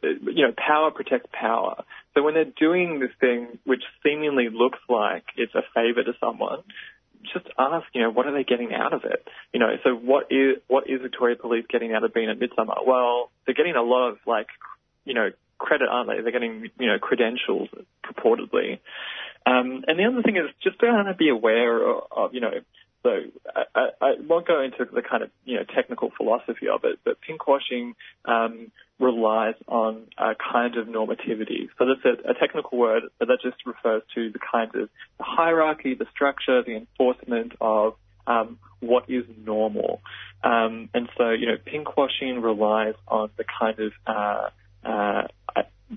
[0.02, 1.84] you know, power protects power.
[2.14, 6.62] So when they're doing this thing which seemingly looks like it's a favor to someone,
[7.32, 9.26] just ask, you know, what are they getting out of it?
[9.52, 12.74] You know, so what is what is Victoria Police getting out of being at Midsummer?
[12.86, 14.48] Well, they're getting a lot of like,
[15.04, 16.22] you know, credit, aren't they?
[16.22, 17.68] They're getting, you know, credentials
[18.04, 18.80] purportedly.
[19.46, 22.50] Um, and the other thing is just to be aware of, of you know,
[23.02, 23.10] so
[23.54, 26.98] I, I, I won't go into the kind of you know technical philosophy of it,
[27.04, 27.92] but pinkwashing
[28.24, 31.68] um, relies on a kind of normativity.
[31.78, 34.88] So that's a, a technical word, but that just refers to the kind of
[35.20, 37.94] hierarchy, the structure, the enforcement of
[38.26, 40.00] um, what is normal.
[40.42, 44.48] Um, and so you know, pinkwashing relies on the kind of uh,
[44.84, 45.22] uh,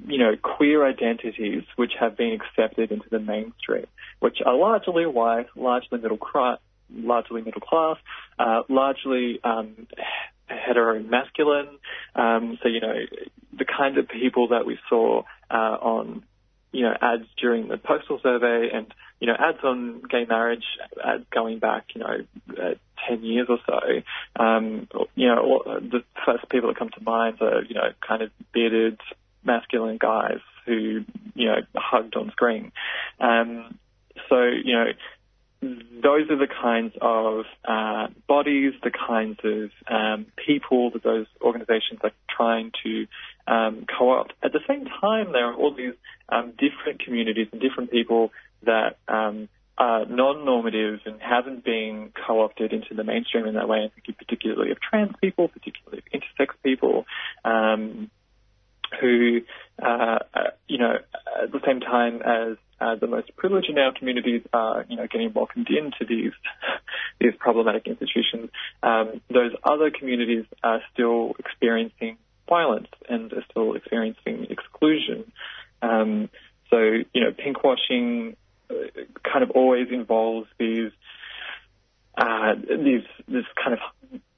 [0.06, 3.88] you know, queer identities which have been accepted into the mainstream,
[4.20, 6.60] which are largely white, largely middle, class,
[6.94, 7.98] largely middle class,
[8.38, 9.88] uh, largely um,
[10.48, 11.80] hetero masculine.
[12.16, 12.96] Um, so you know
[13.58, 16.24] the kind of people that we saw uh, on
[16.72, 20.66] you know ads during the postal survey and you know ads on gay marriage
[21.04, 22.18] ads going back you know
[22.62, 22.76] uh,
[23.08, 27.64] 10 years or so um you know the first people that come to mind are
[27.64, 29.00] you know kind of bearded
[29.44, 31.04] masculine guys who
[31.36, 32.72] you know hugged on screen
[33.20, 33.78] um
[34.30, 34.86] so you know
[35.62, 42.00] those are the kinds of uh, bodies, the kinds of um, people that those organisations
[42.04, 43.08] are trying to
[43.48, 44.34] um, co-opt.
[44.44, 45.94] At the same time, there are all these
[46.30, 48.32] um, different communities and different people
[48.64, 53.80] that um, are non-normative and haven't been co-opted into the mainstream in that way.
[53.80, 57.06] I'm thinking particularly of trans people, particularly of intersex people.
[57.44, 58.12] Um,
[59.02, 59.42] who,
[59.84, 60.96] uh, uh, you know,
[61.44, 65.08] at the same time as uh, the most privileged in our communities are, you know,
[65.12, 66.34] getting welcomed into these
[67.20, 68.50] these problematic institutions,
[68.84, 72.18] um, those other communities are still experiencing
[72.48, 75.32] violence and are still experiencing exclusion.
[75.82, 76.30] Um,
[76.70, 78.36] so, you know, pinkwashing
[78.70, 78.74] uh,
[79.24, 80.92] kind of always involves these
[82.18, 83.80] uh, these this kind of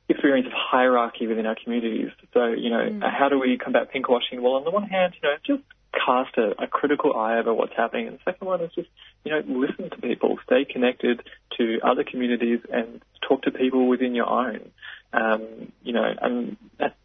[0.10, 2.10] experience of hierarchy within our communities.
[2.34, 3.10] So, you know, Mm.
[3.10, 4.42] how do we combat pinkwashing?
[4.42, 5.64] Well, on the one hand, you know, just
[5.94, 8.08] cast a, a critical eye over what's happening.
[8.08, 8.90] And the second one is just,
[9.24, 11.22] you know, listen to people, stay connected
[11.58, 14.72] to other communities and talk to people within your own.
[15.12, 16.96] Um, you know, and just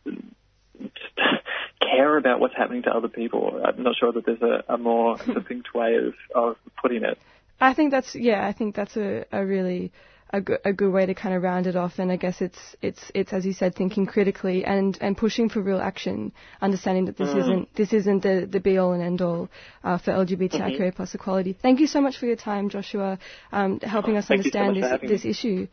[1.80, 3.62] care about what's happening to other people.
[3.64, 7.18] I'm not sure that there's a, a more succinct way of, of putting it.
[7.60, 8.46] I think that's yeah.
[8.46, 9.92] I think that's a, a really
[10.30, 11.98] a good, a good way to kind of round it off.
[11.98, 15.60] And I guess it's it's it's as you said, thinking critically and, and pushing for
[15.60, 17.40] real action, understanding that this Mm.
[17.40, 19.48] isn't this isn't the, the be all and end all
[19.84, 20.94] uh, for LGBTIQA Mhm.
[20.94, 21.52] plus equality.
[21.52, 23.18] Thank you so much for your time, Joshua,
[23.52, 25.30] um, helping us Thank you so understand this this me.
[25.30, 25.66] issue.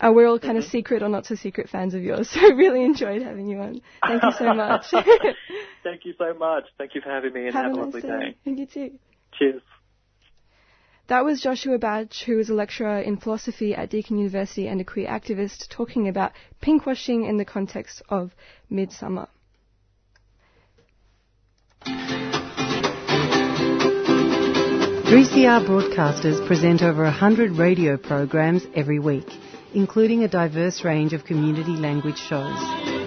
[0.00, 2.50] Uh, we're all kind of secret or not so secret fans of yours, so I
[2.50, 3.80] really enjoyed having you on.
[4.02, 4.86] Thank you so much.
[5.82, 6.64] Thank you so much.
[6.78, 8.08] Thank you for having me and have, Have a lovely day.
[8.08, 8.36] day.
[8.46, 8.92] And you too.
[9.38, 9.62] Cheers.
[11.08, 14.84] That was Joshua Badge, who is a lecturer in philosophy at Deakin University and a
[14.84, 16.32] queer activist, talking about
[16.62, 18.32] pinkwashing in the context of
[18.68, 19.28] Midsummer.
[25.08, 29.30] 3CR broadcasters present over 100 radio programs every week,
[29.72, 32.97] including a diverse range of community language shows.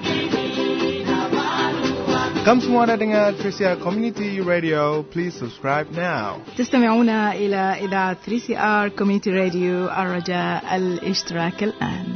[2.42, 6.42] Come semua anda dengar Trisia Community Radio, please subscribe now.
[6.58, 12.08] تستمعون إلى إذاعة 3CR Community Radio الرجاء الاشتراك الآن.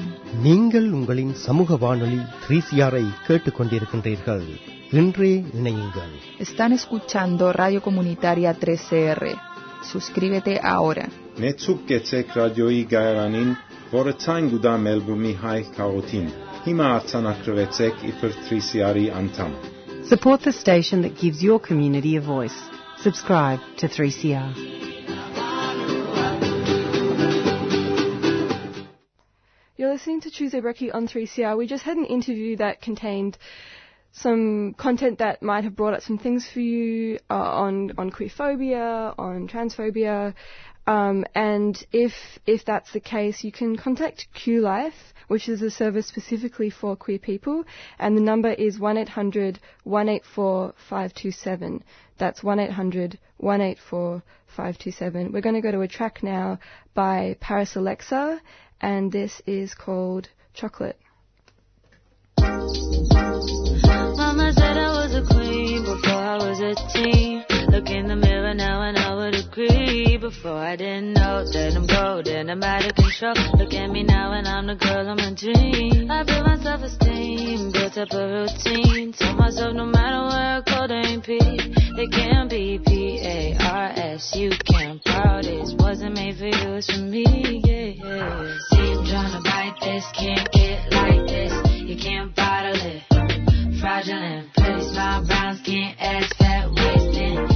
[0.43, 4.47] நீங்கள் ungalin சமூக வானொலி 3CR-ஐ கேட்டுக்கொண்டிருக்கின்றீர்கள்.
[4.99, 6.15] இன்றே இணையுங்கள்.
[6.45, 9.23] Están escuchando Radio Comunitaria 3CR.
[9.91, 11.05] Suscríbete ahora.
[11.37, 13.55] Ne tsuketsek radioyi gairanin
[13.93, 16.27] voretsang guda melbumi hay kaotin.
[16.65, 19.53] Hima atsanakrovetsek ipr 3CR-i antam.
[20.07, 22.55] Support the station that gives your community a voice.
[22.97, 24.53] Subscribe to 3CR.
[29.75, 31.57] You're listening to Tuesday Brekkie on 3CR.
[31.57, 33.39] We just had an interview that contained
[34.11, 39.15] some content that might have brought up some things for you uh, on on queerphobia,
[39.17, 40.35] on transphobia,
[40.87, 42.13] um, and if
[42.45, 46.95] if that's the case, you can contact Q Life, which is a service specifically for
[46.95, 47.65] queer people,
[47.97, 51.83] and the number is one 184 527
[52.17, 56.59] That's one 184 527 We're going to go to a track now
[56.93, 58.39] by Paris Alexa,
[58.79, 60.99] and this is called Chocolate.
[64.17, 67.54] Mama said I was a queen before I was a teen.
[67.69, 70.17] Look in the mirror now and I would agree.
[70.17, 73.35] Before I didn't know that I'm golden, I'm out of control.
[73.57, 76.09] Look at me now and I'm the girl of my dream.
[76.09, 79.13] I built my self-esteem, built up a routine.
[79.13, 81.37] Told myself no matter where I go, there ain't P.
[81.41, 84.35] It can't be P-A-R-S.
[84.35, 85.73] You can't borrow this.
[85.77, 87.25] Wasn't made for you, it's for me.
[87.65, 88.57] Yeah, yeah.
[88.69, 91.53] See, I'm trying to bite this, can't get like this.
[91.81, 93.25] You can't bottle it
[93.85, 94.51] fraudulent.
[94.55, 97.54] Pretty smile, brown skin, ass fat wasting.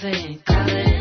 [0.00, 0.97] Confident, covered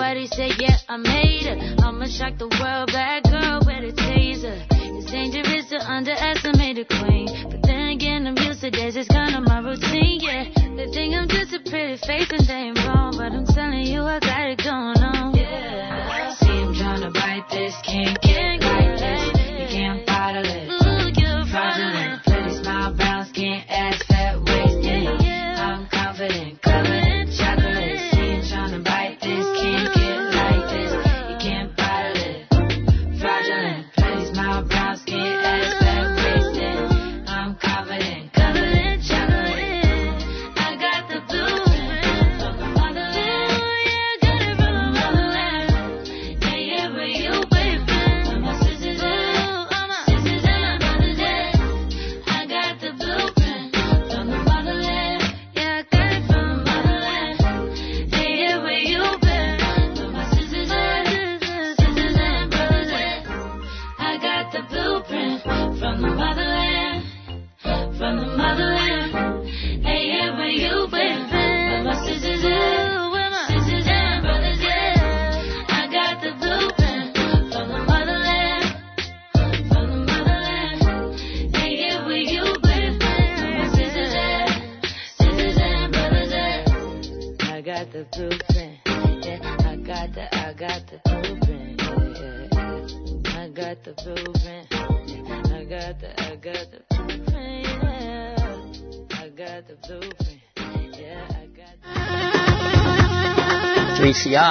[0.00, 1.78] nobody say, yeah, I made it.
[1.82, 3.69] I'ma shock the world, bad girl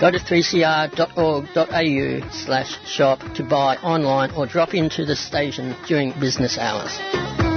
[0.00, 6.56] Go to 3cr.org.au slash shop to buy online or drop into the station during business
[6.56, 7.47] hours.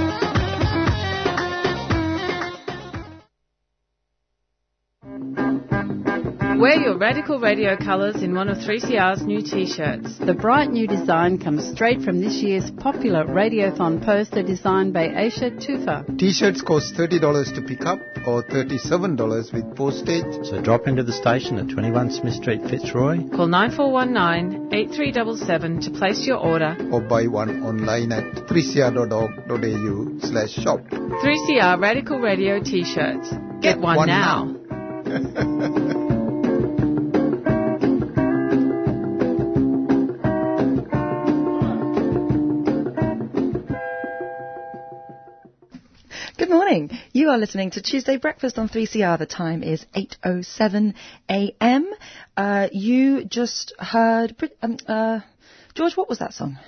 [6.62, 10.18] Wear your Radical Radio colours in one of 3CR's new t-shirts.
[10.18, 15.50] The bright new design comes straight from this year's popular Radiothon poster designed by Aisha
[15.58, 16.04] Tufa.
[16.16, 17.98] T-shirts cost $30 to pick up
[18.28, 20.46] or $37 with postage.
[20.46, 23.28] So drop into the station at 21 Smith Street, Fitzroy.
[23.30, 26.76] Call 9419-8377 to place your order.
[26.92, 30.78] Or buy one online at 3cr.org.au slash shop.
[30.78, 33.34] 3CR Radical Radio t-shirts.
[33.60, 34.54] Get, one, one now.
[35.02, 35.96] Good
[46.72, 46.98] morning.
[47.12, 49.18] You are listening to Tuesday Breakfast on 3CR.
[49.18, 50.94] The time is 8.07
[51.30, 51.90] a.m.
[52.34, 54.34] Uh, you just heard...
[54.62, 55.20] Um, uh,
[55.74, 56.58] George, what was that song?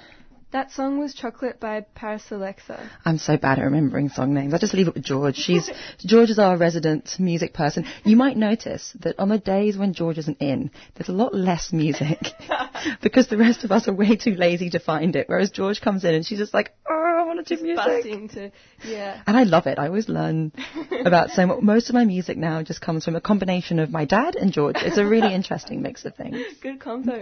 [0.54, 2.88] That song was Chocolate by Paris Alexa.
[3.04, 4.54] I'm so bad at remembering song names.
[4.54, 5.34] I just leave it with George.
[5.34, 7.84] She's George is our resident music person.
[8.04, 11.72] You might notice that on the days when George isn't in, there's a lot less
[11.72, 12.20] music
[13.02, 15.28] because the rest of us are way too lazy to find it.
[15.28, 18.30] Whereas George comes in and she's just like, oh, I want to do music.
[18.34, 18.52] To,
[18.86, 19.22] yeah.
[19.26, 19.80] And I love it.
[19.80, 20.52] I always learn
[21.04, 21.62] about so much.
[21.62, 24.76] Most of my music now just comes from a combination of my dad and George.
[24.78, 26.36] It's a really interesting mix of things.
[26.62, 27.18] Good combo.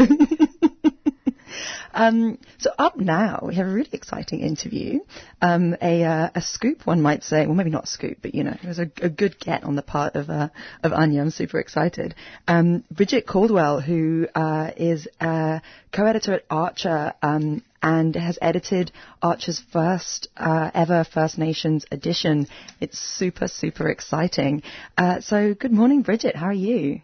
[1.92, 5.00] Um, so up now, we have a really exciting interview,
[5.40, 7.46] um, a, uh, a scoop, one might say.
[7.46, 9.82] Well, maybe not scoop, but you know, it was a, a good get on the
[9.82, 10.48] part of uh,
[10.82, 11.20] of Anya.
[11.20, 12.14] I'm super excited.
[12.48, 15.60] Um, Bridget Caldwell, who uh, is a
[15.92, 17.14] co-editor at Archer.
[17.22, 22.46] Um, and has edited Archer's first uh, ever First Nations edition.
[22.80, 24.62] It's super, super exciting.
[24.96, 26.36] Uh, so, good morning, Bridget.
[26.36, 27.00] How are you?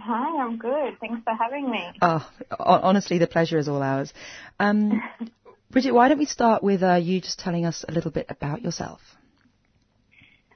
[0.00, 0.98] Hi, I'm good.
[1.00, 1.90] Thanks for having me.
[2.00, 2.26] Oh,
[2.58, 4.12] honestly, the pleasure is all ours.
[4.58, 5.02] Um,
[5.70, 8.62] Bridget, why don't we start with uh, you just telling us a little bit about
[8.62, 9.00] yourself?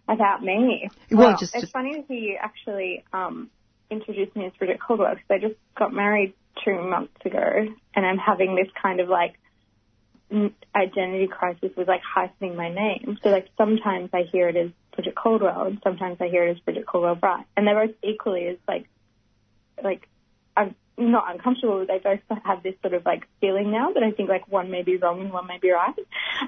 [0.08, 0.88] About me.
[1.10, 3.50] Well, just- it's funny to hear you actually um,
[3.90, 6.34] introduce me as Bridget Caldwell because I just got married
[6.64, 9.34] two months ago and I'm having this kind of like
[10.74, 13.18] identity crisis with like hyphening my name.
[13.22, 16.58] So like sometimes I hear it as Bridget Caldwell and sometimes I hear it as
[16.60, 17.46] Bridget Caldwell Bright.
[17.56, 18.86] And they're both equally as like,
[19.82, 20.08] like,
[20.56, 21.84] I'm not uncomfortable.
[21.86, 24.82] They both have this sort of like feeling now, but I think like one may
[24.82, 25.94] be wrong and one may be right.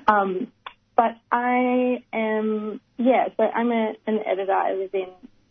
[0.06, 0.52] Um,
[0.96, 4.52] but I am, yeah, so I'm a, an editor.
[4.52, 5.08] I live in,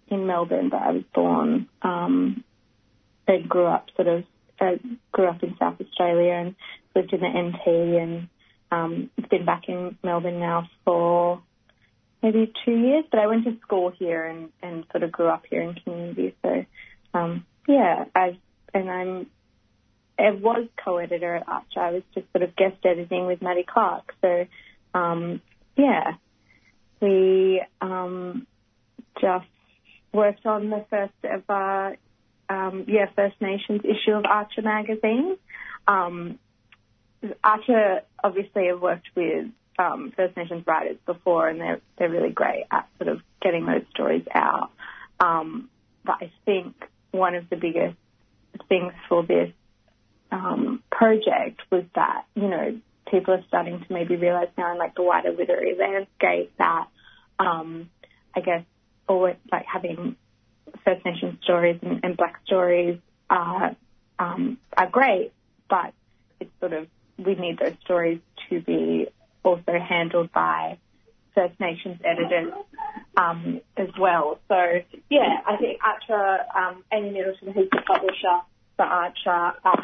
[0.10, 2.44] in Melbourne, but I was born um,
[3.28, 4.24] and grew up sort of
[5.12, 6.56] grew up in South Australia and
[6.96, 7.68] lived in the NT
[8.02, 8.28] and
[8.72, 11.42] um, been back in Melbourne now for
[12.22, 13.06] maybe two years.
[13.10, 16.36] But I went to school here and, and sort of grew up here in community.
[16.44, 16.66] So
[17.14, 18.38] um, yeah, I
[18.74, 19.28] and I'm
[20.18, 21.80] I was co-editor at Archer.
[21.80, 24.16] I was just sort of guest editing with Maddie Clark.
[24.22, 24.48] So
[24.94, 25.42] um,
[25.76, 26.14] yeah,
[27.02, 28.48] we um,
[29.22, 29.46] just
[30.14, 31.98] worked on the first ever
[32.50, 35.38] um, yeah First Nations issue of Archer magazine.
[35.88, 36.40] Um,
[37.44, 42.64] Archer obviously have worked with um, First Nations writers before, and they're they're really great
[42.72, 44.72] at sort of getting those stories out.
[45.20, 45.70] Um,
[46.06, 46.74] but I think
[47.12, 47.96] one of the biggest
[48.70, 49.52] things for this
[50.32, 52.80] um, project was that you know
[53.10, 56.88] people are starting to maybe realize now in like the wider literary landscape that
[57.40, 57.90] um,
[58.36, 58.64] I guess
[59.08, 60.16] always like having
[60.84, 63.76] First Nation stories and, and Black stories are
[64.20, 65.32] um, are great,
[65.70, 65.94] but
[66.40, 68.20] it's sort of we need those stories
[68.50, 69.08] to be
[69.44, 70.78] also handled by
[71.38, 72.52] First Nations editors
[73.16, 74.40] um, as well.
[74.48, 74.58] So
[75.10, 78.38] yeah, I think Archer, um, Amy Middleton, who's the publisher
[78.76, 79.84] for Archer, uh,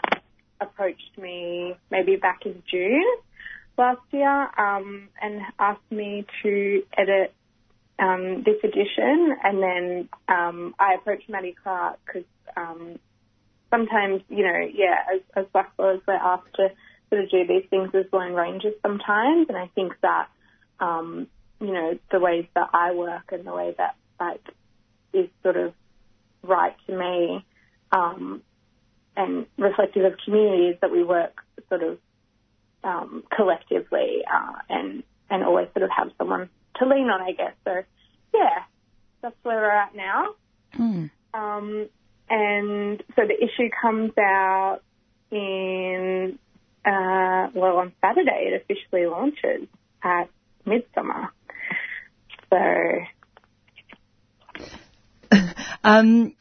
[0.59, 3.05] approached me maybe back in June
[3.77, 7.34] last year um, and asked me to edit
[7.99, 12.27] um, this edition, and then um, I approached Maddie Clark because
[12.57, 12.97] um,
[13.69, 16.69] sometimes, you know, yeah, as, as blackfellas, we're asked to
[17.09, 20.27] sort of do these things as lone rangers sometimes, and I think that,
[20.80, 21.27] um,
[21.64, 24.44] you know, the ways that I work and the way that like
[25.14, 25.73] is sort of
[26.44, 27.45] right to me
[27.91, 28.41] um,
[29.15, 31.98] and reflective of communities that we work sort of
[32.84, 37.53] um, collectively uh, and and always sort of have someone to lean on, I guess.
[37.64, 37.84] So
[38.34, 38.64] yeah,
[39.22, 40.35] that's where we're at now.
[40.73, 41.06] Hmm.
[41.34, 41.90] Um,
[42.30, 44.80] and so the issue comes out
[45.31, 46.38] in
[46.85, 48.52] uh, well on Saturday.
[48.52, 49.68] It officially launches
[50.03, 50.30] at
[50.65, 51.31] Midsummer.
[52.53, 52.59] So
[55.84, 56.35] Um,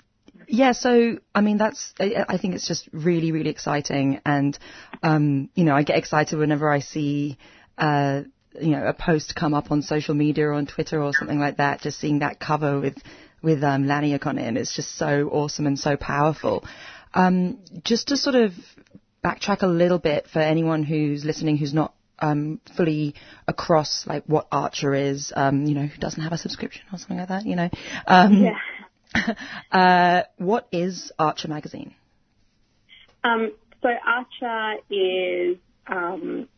[0.46, 4.58] yeah, so I mean that's I, think it's just really really exciting, and
[5.02, 7.38] um, you know I get excited whenever I see
[7.78, 8.22] uh,
[8.60, 11.56] you know a post come up on social media or on Twitter or something like
[11.56, 11.80] that.
[11.80, 12.98] Just seeing that cover with
[13.42, 16.64] with um, Laniak on it, and it's just so awesome and so powerful.
[17.14, 18.52] Um, just to sort of
[19.24, 23.14] backtrack a little bit for anyone who's listening who's not um, fully
[23.46, 27.18] across like what Archer is, um, you know, who doesn't have a subscription or something
[27.18, 27.68] like that, you know.
[28.06, 29.34] Um, yeah.
[29.72, 31.94] uh, what is Archer magazine?
[33.24, 36.48] Um, so Archer is um,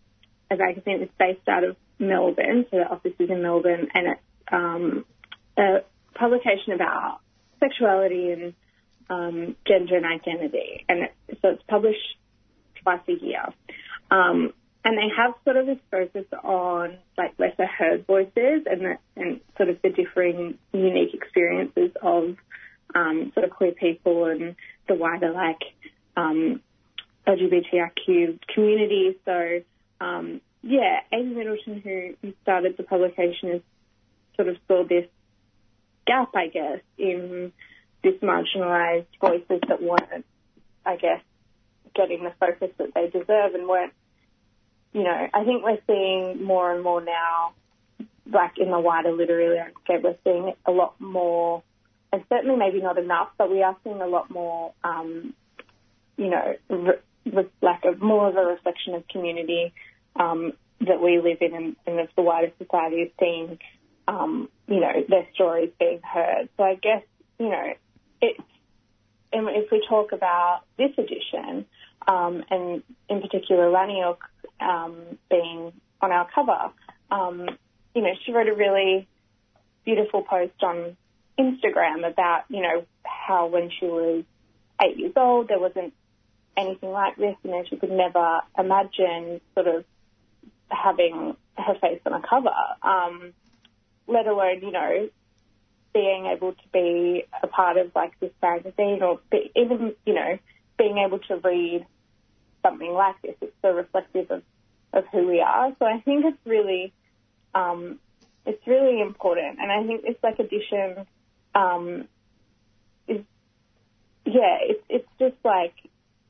[0.51, 4.20] a magazine that's based out of Melbourne, so the office is in Melbourne, and it's
[4.53, 5.05] um,
[5.57, 5.78] a
[6.15, 7.20] publication about
[7.61, 8.55] sexuality and
[9.09, 12.16] um, gender and identity, and it, so it's published
[12.82, 13.45] twice a year.
[14.11, 14.53] Um,
[14.85, 19.70] and they have sort of this focus on like lesser heard voices and and sort
[19.70, 22.36] of the differing unique experiences of
[22.94, 24.56] um, sort of queer people and
[24.89, 25.62] the wider like
[26.16, 26.61] um,
[27.27, 29.16] LGBTIQ community.
[29.24, 29.62] So
[30.01, 33.61] um, yeah, Amy Middleton, who, who started the publication, has
[34.36, 35.06] sort of saw this
[36.06, 37.52] gap, I guess, in
[38.02, 40.24] this marginalised voices that weren't,
[40.85, 41.20] I guess,
[41.94, 43.93] getting the focus that they deserve and weren't,
[44.95, 47.53] you know, I think we're seeing more and more now,
[48.33, 51.62] like in the wider literary landscape, we're seeing a lot more,
[52.12, 55.35] and certainly maybe not enough, but we are seeing a lot more, um,
[56.16, 59.75] you know, re- re- like a more of a reflection of community
[60.15, 63.59] um, that we live in and, and the wider society is seeing,
[64.07, 66.49] um, you know, their stories being heard.
[66.57, 67.03] So I guess,
[67.41, 67.75] you know,
[68.23, 68.41] it's,
[69.33, 71.66] and if we talk about this edition,
[72.06, 74.18] um, and in particular Laniok
[74.60, 74.97] um,
[75.31, 76.70] being on our cover,
[77.10, 77.48] um,
[77.94, 79.06] you know, she wrote a really
[79.85, 80.97] beautiful post on
[81.39, 84.24] Instagram about, you know, how when she was
[84.82, 85.93] eight years old, there wasn't
[86.56, 89.85] anything like this, you know, she could never imagine sort of
[90.68, 93.32] having her face on a cover, um,
[94.06, 95.09] let alone, you know,
[95.93, 100.39] being able to be a part of like this magazine or be, even, you know,
[100.76, 101.86] being able to read
[102.65, 103.36] something like this.
[103.41, 104.43] It's so reflective of,
[104.93, 105.73] of who we are.
[105.78, 106.93] So I think it's really,
[107.55, 108.01] um,
[108.47, 109.59] it's really important.
[109.61, 111.07] And I think this like edition,
[111.55, 112.09] um,
[113.07, 113.20] is,
[114.24, 115.74] yeah, it's, it's just like,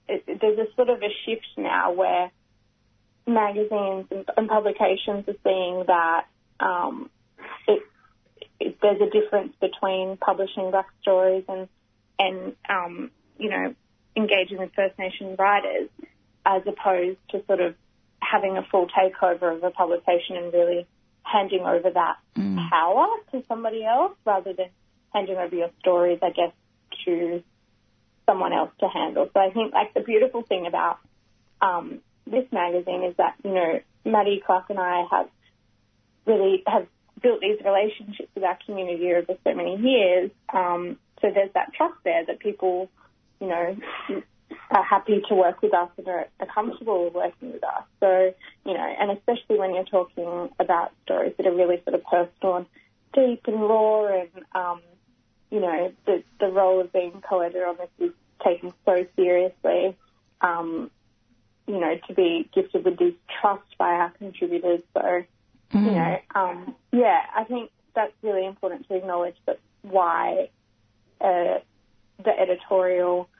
[0.08, 2.30] it, there's a sort of a shift now where
[3.26, 6.26] magazines and, and publications are seeing that,
[6.60, 7.08] um,
[7.66, 7.82] it,
[8.60, 11.68] it, there's a difference between publishing black stories and,
[12.18, 13.74] and, um, you know,
[14.16, 15.88] engaging with First Nation writers
[16.46, 17.74] as opposed to sort of
[18.20, 20.86] having a full takeover of a publication and really
[21.22, 22.16] handing over that
[22.70, 24.68] power to somebody else rather than
[25.12, 26.52] handing over your stories, I guess,
[27.04, 27.42] to
[28.26, 29.28] someone else to handle.
[29.32, 30.98] So I think like the beautiful thing about
[31.60, 35.28] um, this magazine is that, you know, Maddie Clark and I have
[36.26, 36.86] really have
[37.22, 40.30] built these relationships with our community over so many years.
[40.52, 42.90] Um, so there's that trust there that people,
[43.40, 43.76] you know,
[44.70, 47.84] are happy to work with us and are, are comfortable working with us.
[48.00, 52.04] So, you know, and especially when you're talking about stories that are really sort of
[52.04, 52.66] personal and
[53.12, 54.80] deep and raw and, um,
[55.50, 58.12] you know, the, the role of being co-editor on this is
[58.44, 59.96] taken so seriously.
[60.40, 60.90] Um,
[61.66, 64.80] you know, to be gifted with this trust by our contributors.
[64.92, 65.24] So,
[65.72, 70.50] you know, um, yeah, I think that's really important to acknowledge that why
[71.20, 71.60] uh,
[72.22, 73.30] the editorial,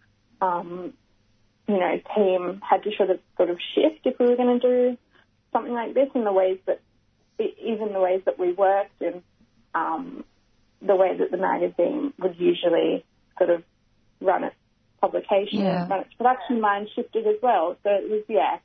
[0.40, 0.94] um,
[1.66, 4.68] you know, team had to sort of sort of shift if we were going to
[4.92, 4.98] do
[5.52, 6.80] something like this in the ways that,
[7.38, 9.22] even the ways that we worked and
[9.74, 10.24] um,
[10.82, 13.04] the way that the magazine would usually
[13.38, 13.62] sort of
[14.20, 14.56] run its
[15.00, 15.88] publication Yeah.
[15.88, 17.76] run its production line shifted as well.
[17.82, 18.58] So it was, yeah,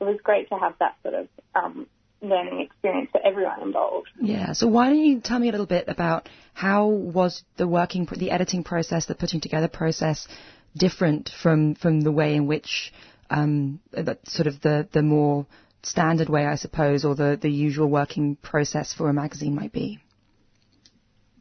[0.00, 1.86] it was great to have that sort of um,
[2.20, 4.08] learning experience for everyone involved.
[4.20, 4.52] Yeah.
[4.52, 8.30] So why don't you tell me a little bit about how was the working, the
[8.30, 10.28] editing process, the putting together process
[10.76, 12.92] different from from the way in which
[13.28, 13.80] um,
[14.24, 15.46] sort of the the more
[15.82, 19.98] standard way, I suppose, or the the usual working process for a magazine might be.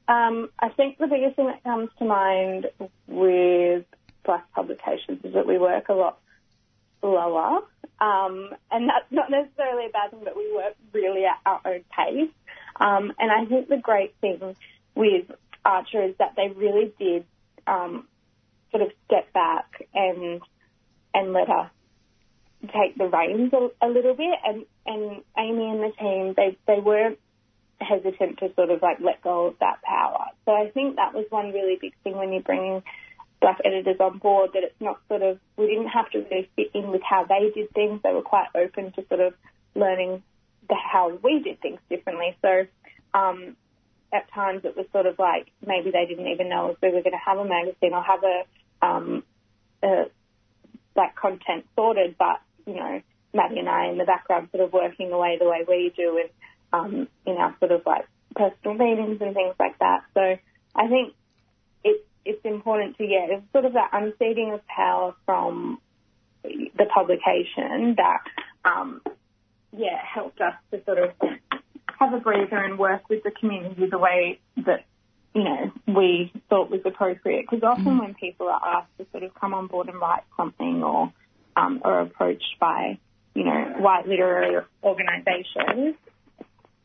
[0.07, 2.67] Um, I think the biggest thing that comes to mind
[3.07, 3.85] with
[4.25, 6.19] black publications is that we work a lot
[6.99, 7.59] slower.
[8.01, 11.83] Um, and that's not necessarily a bad thing, but we work really at our own
[11.95, 12.31] pace.
[12.79, 14.55] Um, and I think the great thing
[14.95, 15.25] with
[15.65, 17.25] Archer is that they really did
[17.67, 18.07] um,
[18.71, 20.41] sort of step back and
[21.13, 21.71] and let us
[22.67, 24.37] take the reins a, a little bit.
[24.45, 27.19] And, and Amy and the team, they, they weren't
[27.79, 30.25] hesitant to sort of like let go of that power.
[30.45, 32.83] So I think that was one really big thing when you're bringing
[33.41, 36.71] black editors on board that it's not sort of, we didn't have to really fit
[36.73, 38.01] in with how they did things.
[38.03, 39.33] They were quite open to sort of
[39.75, 40.21] learning
[40.67, 42.35] the, how we did things differently.
[42.41, 42.65] So,
[43.13, 43.55] um,
[44.11, 47.03] at times it was sort of like maybe they didn't even know if we were
[47.03, 48.43] going to have a magazine or have a,
[48.81, 49.23] um,
[49.83, 50.05] a
[50.95, 53.01] like content sorted, but you know,
[53.33, 56.29] Maddie and I in the background sort of working away the way we do and
[56.71, 60.03] um, in our sort of like personal meetings and things like that.
[60.13, 60.37] So
[60.75, 61.13] I think
[61.83, 65.79] it's it's important to yeah, it's sort of that unseating of power from
[66.43, 68.21] the publication that
[68.65, 69.01] um,
[69.75, 71.11] yeah helped us to sort of
[71.99, 74.85] have a breather and work with the community the way that
[75.33, 77.45] you know we thought was appropriate.
[77.49, 80.83] Because often when people are asked to sort of come on board and write something
[80.83, 81.13] or
[81.55, 82.97] um, are approached by
[83.35, 85.95] you know white literary organisations,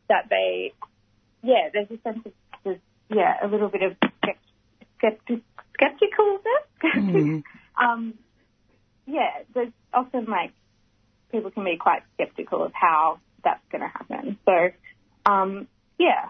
[0.09, 0.73] that they
[1.43, 2.33] yeah there's a sense of
[2.65, 2.81] there's,
[3.11, 3.97] yeah a little bit of
[4.99, 5.43] skeptic,
[5.81, 7.43] skepticalness.
[7.81, 8.15] um,
[9.07, 10.53] yeah, there's often like
[11.31, 14.39] people can be quite skeptical of how that's going to happen.
[14.45, 14.71] So,
[15.31, 15.69] um,
[15.99, 16.29] yeah,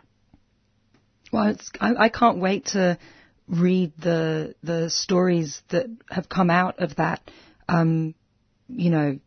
[1.34, 2.96] Well, I, I can't wait to
[3.48, 7.28] read the the stories that have come out of that,
[7.68, 8.14] um,
[8.68, 9.18] you know,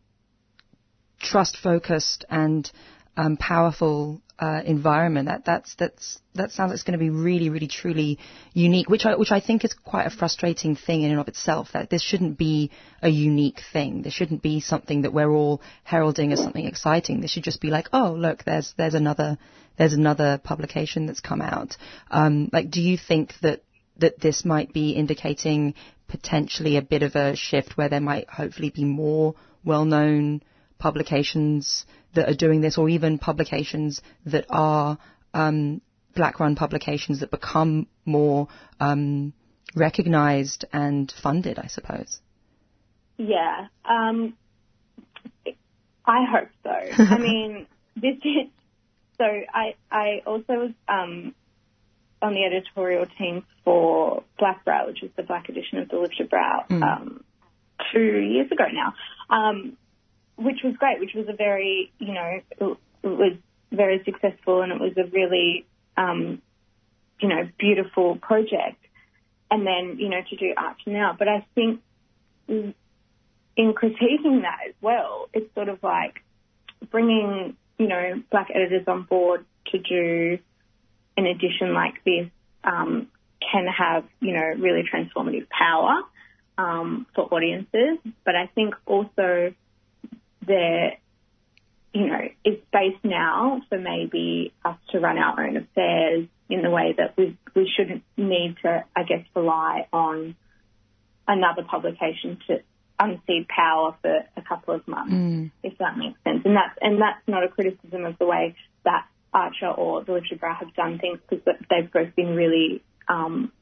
[1.20, 2.70] trust focused and
[3.18, 5.26] um, powerful uh, environment.
[5.26, 8.18] That that's that's that sounds like it's going to be really, really, truly
[8.52, 8.88] unique.
[8.88, 11.68] Which I which I think is quite a frustrating thing in and of itself.
[11.72, 12.70] That this shouldn't be
[13.02, 14.02] a unique thing.
[14.02, 17.20] This shouldn't be something that we're all heralding as something exciting.
[17.20, 19.38] This should just be like, oh, look, there's there's another
[19.76, 21.76] there's another publication that's come out.
[22.10, 23.62] Um, like, do you think that
[23.98, 25.74] that this might be indicating
[26.06, 29.34] potentially a bit of a shift where there might hopefully be more
[29.64, 30.42] well-known
[30.78, 31.84] publications
[32.14, 34.98] that are doing this, or even publications that are
[35.34, 35.80] um,
[36.14, 38.48] black-run publications that become more
[38.80, 39.32] um,
[39.76, 42.18] recognised and funded, I suppose.
[43.16, 43.66] yeah.
[43.84, 44.34] Um,
[46.06, 47.04] I hope so.
[47.04, 47.66] I mean,
[47.96, 48.48] this is
[49.18, 49.24] so.
[49.24, 51.34] I I also was um,
[52.22, 56.30] on the editorial team for Black Brow, which is the black edition of the Lifted
[56.30, 56.82] Brow, Mm.
[56.82, 57.24] um,
[57.92, 58.94] two years ago now,
[59.34, 59.76] um,
[60.38, 61.00] which was great.
[61.00, 63.36] Which was a very, you know, it, was
[63.70, 65.66] very successful, and it was a really,
[65.96, 66.40] um,
[67.20, 68.82] you know, beautiful project.
[69.50, 71.80] And then, you know, to do Arch now, but I think
[72.48, 72.74] in
[73.58, 76.22] critiquing that as well, it's sort of like
[76.90, 80.38] bringing, you know, black editors on board to do
[81.16, 82.28] an edition like this
[82.62, 83.08] um,
[83.40, 86.02] can have, you know, really transformative power.
[86.58, 89.54] um, for audiences, but I think also
[90.46, 90.96] there,
[91.92, 96.70] you know, is space now for maybe us to run our own affairs in the
[96.70, 100.36] way that we we shouldn't need to, I guess, rely on
[101.26, 102.62] another publication to
[103.00, 105.50] unseat power for a couple of months, Mm.
[105.62, 106.42] if that makes sense.
[106.44, 108.54] And that's and that's not a criticism of the way
[108.84, 113.52] that Archer or the Lifted Brow have done things because they've both been really um,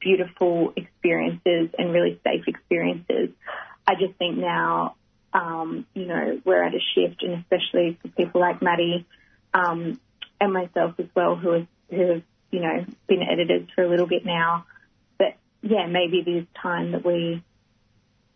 [0.00, 3.30] beautiful experiences and really safe experiences.
[3.86, 4.96] I just think now,
[5.36, 9.06] um, you know, we're at a shift, and especially for people like Maddie
[9.52, 10.00] um,
[10.40, 14.06] and myself as well, who have, who have, you know, been editors for a little
[14.06, 14.64] bit now.
[15.18, 17.42] But yeah, maybe it is time that we,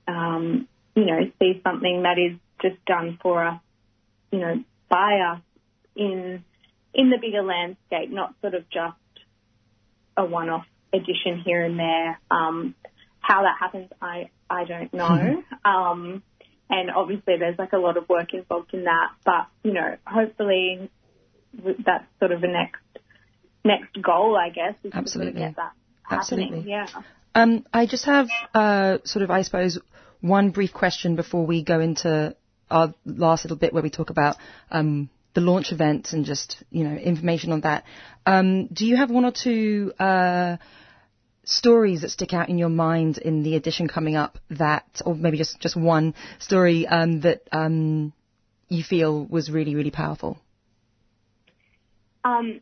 [0.06, 3.60] um, you know, see something that is just done for us,
[4.30, 5.40] you know, by us
[5.96, 6.44] in
[6.92, 8.96] in the bigger landscape, not sort of just
[10.16, 12.20] a one-off edition here and there.
[12.30, 12.74] Um,
[13.20, 15.42] how that happens, I I don't know.
[15.64, 16.22] um,
[16.70, 19.08] and obviously, there's like a lot of work involved in that.
[19.24, 20.90] But you know, hopefully,
[21.54, 22.80] that's sort of a next
[23.64, 25.40] next goal, I guess, is to sort of Absolutely.
[25.40, 25.72] get that.
[26.10, 26.64] Absolutely.
[26.70, 26.86] Yeah.
[27.34, 29.78] Um, I just have uh, sort of, I suppose,
[30.20, 32.34] one brief question before we go into
[32.70, 34.36] our last little bit where we talk about
[34.70, 37.84] um, the launch event and just you know information on that.
[38.26, 40.56] Um, do you have one or two uh,
[41.50, 45.36] stories that stick out in your mind in the edition coming up that, or maybe
[45.36, 48.12] just just one story um, that um,
[48.68, 50.38] you feel was really really powerful?
[52.24, 52.60] Um,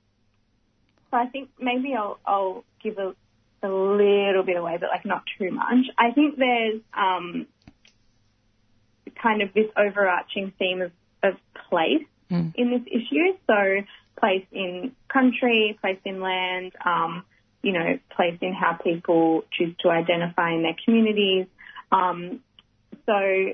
[1.11, 3.15] so I think maybe I'll, I'll give a,
[3.63, 5.87] a little bit away, but like not too much.
[5.99, 7.47] I think there's um,
[9.21, 10.93] kind of this overarching theme of,
[11.23, 11.35] of
[11.69, 12.53] place Mm.
[12.57, 13.39] in this issue.
[13.47, 13.87] So
[14.21, 17.25] place in country, place in land, um,
[17.63, 21.47] you know, place in how people choose to identify in their communities.
[21.91, 22.41] Um,
[23.07, 23.53] so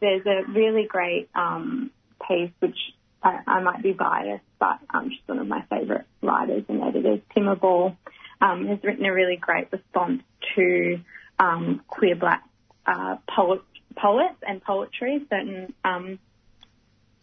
[0.00, 1.90] there's a really great um,
[2.26, 2.76] piece which
[3.22, 7.20] I, I might be biased, but um, she's one of my favourite writers and editors,
[7.34, 7.96] Timmah Ball,
[8.40, 10.22] um, has written a really great response
[10.54, 11.00] to
[11.38, 12.44] um, queer black
[12.86, 13.62] uh, poet,
[13.96, 16.18] poets and poetry, certain um,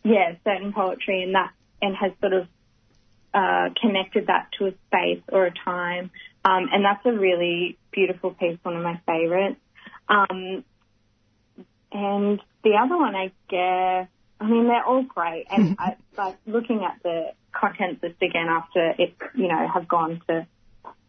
[0.04, 1.52] yeah, certain poetry and that,
[1.82, 2.48] and has sort of
[3.34, 6.12] uh, connected that to a space or a time.
[6.44, 9.60] Um, and that's a really beautiful piece, one of my favourites.
[10.10, 10.64] Um,
[11.92, 14.08] and the other one, I guess,
[14.40, 15.46] I mean, they're all great.
[15.50, 20.22] And I, like looking at the contents list again after it, you know, have gone
[20.28, 20.48] to,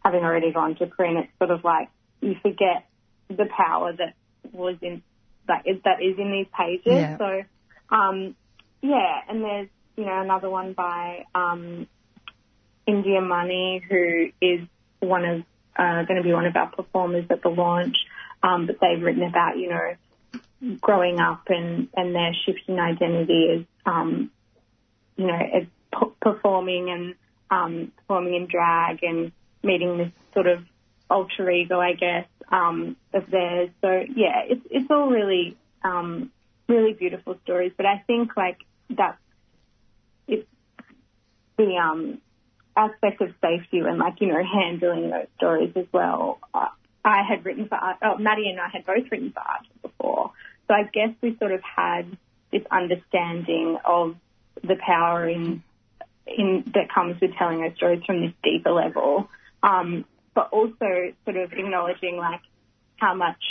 [0.03, 1.89] having already gone to print, it's sort of like
[2.21, 2.87] you forget
[3.29, 4.13] the power that
[4.51, 5.01] was in,
[5.47, 6.83] that is, that is in these pages.
[6.85, 7.17] Yeah.
[7.17, 7.43] So,
[7.89, 8.35] um,
[8.81, 11.87] yeah, and there's, you know, another one by, um,
[12.85, 14.61] India Money, who is
[14.99, 15.43] one of,
[15.75, 17.97] uh, going to be one of our performers at the launch.
[18.41, 23.65] Um, but they've written about, you know, growing up and, and their shifting identity as,
[23.85, 24.31] um,
[25.15, 27.15] you know, as p- performing and,
[27.49, 29.31] um, performing in drag and
[29.61, 30.63] meeting this sort of
[31.09, 33.69] alter ego, I guess, um, of theirs.
[33.81, 36.31] So yeah, it's, it's all really, um,
[36.67, 38.57] really beautiful stories, but I think like
[38.89, 39.17] that's
[40.27, 40.47] it's
[41.57, 42.19] the um
[42.75, 46.39] aspect of safety and like you know handling those stories as well.
[47.05, 47.97] I had written for art.
[48.01, 50.31] Oh, Maddie and I had both written for art before,
[50.67, 52.17] so I guess we sort of had
[52.51, 54.15] this understanding of
[54.61, 55.63] the power in
[56.25, 59.29] in that comes with telling those stories from this deeper level,
[59.61, 62.39] um, but also sort of acknowledging like
[62.97, 63.43] how much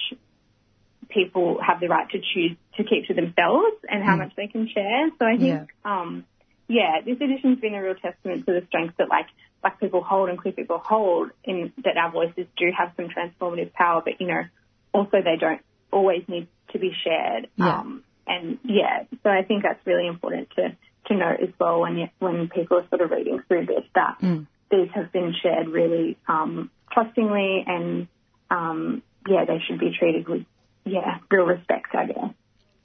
[1.11, 4.19] people have the right to choose to keep to themselves and how Mm.
[4.21, 5.11] much they can share.
[5.19, 6.25] So I think, um,
[6.73, 9.27] yeah, this edition's been a real testament to the strength that like
[9.61, 13.73] black people hold and queer people hold in that our voices do have some transformative
[13.75, 14.43] power, but you know,
[14.93, 17.49] also they don't always need to be shared.
[17.57, 17.79] Yeah.
[17.79, 20.75] Um, and yeah, so I think that's really important to,
[21.09, 24.19] to note as well when you, when people are sort of reading through this that
[24.23, 24.47] Mm.
[24.71, 28.09] these have been shared really um, trustingly and
[28.51, 30.45] um, yeah, they should be treated with
[30.85, 32.35] yeah real respect, I guess.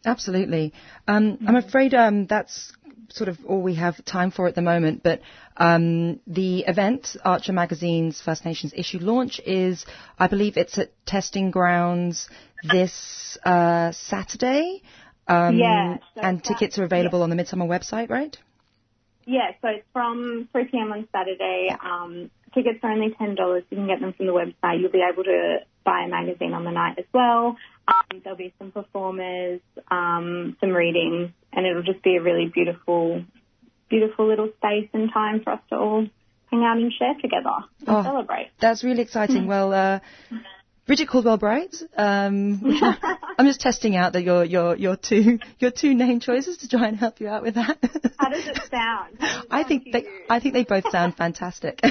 [0.06, 0.74] Absolutely.
[1.08, 2.72] Um, I'm afraid um, that's
[3.10, 5.22] sort of all we have time for at the moment, but
[5.58, 9.86] um, the event, Archer Magazine's First Nations issue launch, is,
[10.20, 12.30] I believe it's at Testing Grounds
[12.64, 14.82] this uh, Saturday.
[15.28, 18.38] Um, Yeah, so and tickets are available on the Midsummer website, right?
[19.26, 20.94] Yeah, so it's from 3 p.m.
[20.94, 21.76] on Saturday.
[21.84, 23.64] Um, tickets are only $10.
[23.70, 24.80] You can get them from the website.
[24.80, 27.56] You'll be able to buy a magazine on the night as well.
[27.88, 33.24] Um, there'll be some performers, um, some readings, and it'll just be a really beautiful,
[33.90, 36.06] beautiful little space and time for us to all
[36.52, 37.56] hang out and share together
[37.88, 38.50] and Oh, celebrate.
[38.60, 39.48] That's really exciting.
[39.48, 40.00] well, uh,
[40.88, 41.76] Bridget Caldwell Bright.
[41.98, 42.62] Um,
[43.38, 46.88] I'm, just testing out that your your your two your two name choices to try
[46.88, 47.78] and help you out with that.
[48.18, 49.20] How does it sound?
[49.20, 50.22] Does it I sound think they you?
[50.30, 51.82] I think they both sound fantastic.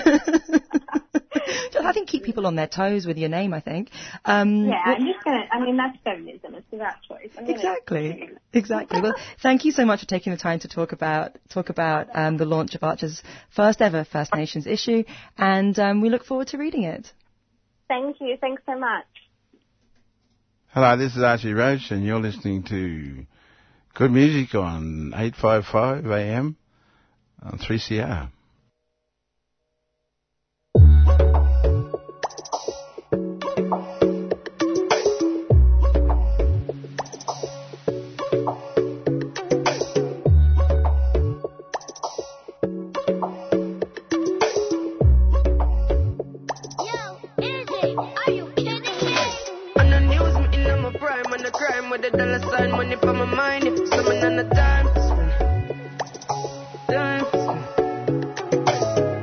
[1.78, 3.52] I think keep people on their toes with your name.
[3.54, 3.90] I think.
[4.24, 5.44] Um, Yeah, well- I'm just gonna.
[5.52, 6.54] I mean, that's feminism.
[6.54, 7.30] It's the right choice.
[7.38, 8.30] I'm Exactly.
[8.52, 9.00] Exactly.
[9.02, 12.38] Well, thank you so much for taking the time to talk about talk about um,
[12.38, 13.22] the launch of Archer's
[13.54, 15.04] first ever First Nations issue,
[15.36, 17.12] and um, we look forward to reading it.
[17.88, 18.36] Thank you.
[18.40, 19.06] Thanks so much.
[20.68, 23.24] Hello, this is Archie Roach, and you're listening to
[23.94, 26.56] good music on 855 AM
[27.42, 28.30] on 3CR.
[52.10, 53.64] The dollar sign, money for my mind.
[53.64, 54.86] If someone on the time.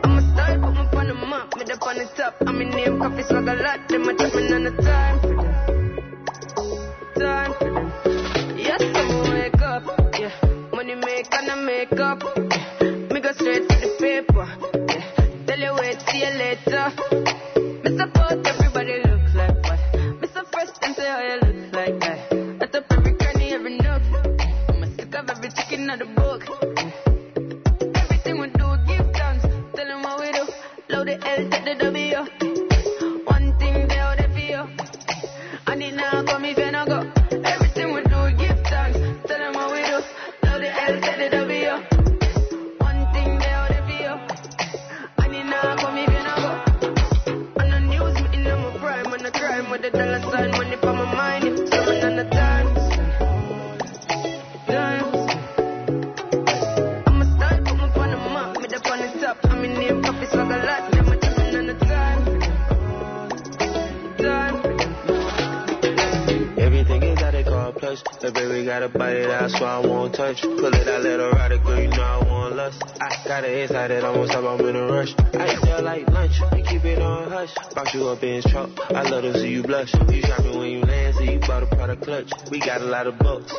[0.04, 2.36] I'm on the map, up on the top.
[2.46, 5.20] I'm in name, coffee swag a lot, them a me on the time.
[7.20, 7.54] Time.
[8.58, 9.84] Yes, I'm wake up,
[10.20, 10.32] yeah.
[10.74, 12.43] Money make and I make up.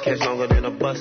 [0.02, 1.00] Catch longer than a bus.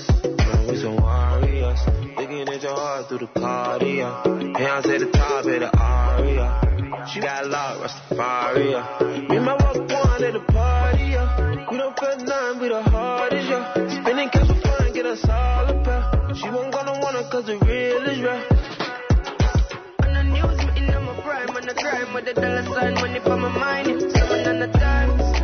[0.68, 1.80] We some warriors,
[2.18, 4.58] looking at your heart through the cardio.
[4.58, 7.08] Hands at the top of the aria.
[7.12, 9.30] She got a lot, Rastafari.
[9.30, 11.68] Me and my walk one at the party, yeah.
[11.70, 14.02] We don't feel nothing, we the hardest, yeah.
[14.02, 16.36] Spending cash for fun, get us all pair.
[16.36, 18.42] She won't gonna want it cause the real is real.
[20.04, 23.20] On the news, me in my prime, on the crime with the dollar sign, money
[23.20, 24.02] for my mind.
[24.12, 25.43] Someone on the time,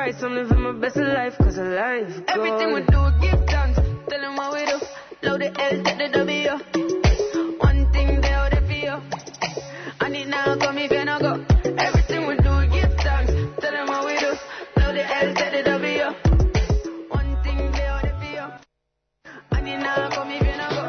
[0.00, 0.22] price.
[0.22, 2.08] I'm living my best life cause of life.
[2.08, 2.28] Gold.
[2.28, 3.78] Everything we do, give thanks.
[4.08, 4.78] Tell them what we do.
[5.22, 6.52] Load the L, take the W.
[7.58, 8.96] One thing they out there for you.
[10.00, 11.32] And it now come if you no go.
[11.86, 13.32] Everything we do, give thanks.
[13.60, 14.32] Tell them what we do.
[14.80, 16.04] Load the L, take the W.
[17.10, 18.46] One thing they out there for you.
[19.52, 20.84] And it now come if you no go.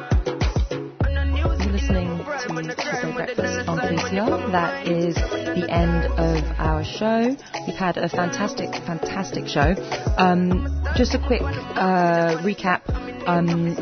[1.36, 4.52] You're listening to Tuesday Breakfast on 3CR.
[4.52, 7.36] That is the end of our show.
[7.82, 9.74] Had a fantastic, fantastic show.
[10.16, 12.82] Um, just a quick uh, recap.
[13.28, 13.76] Um,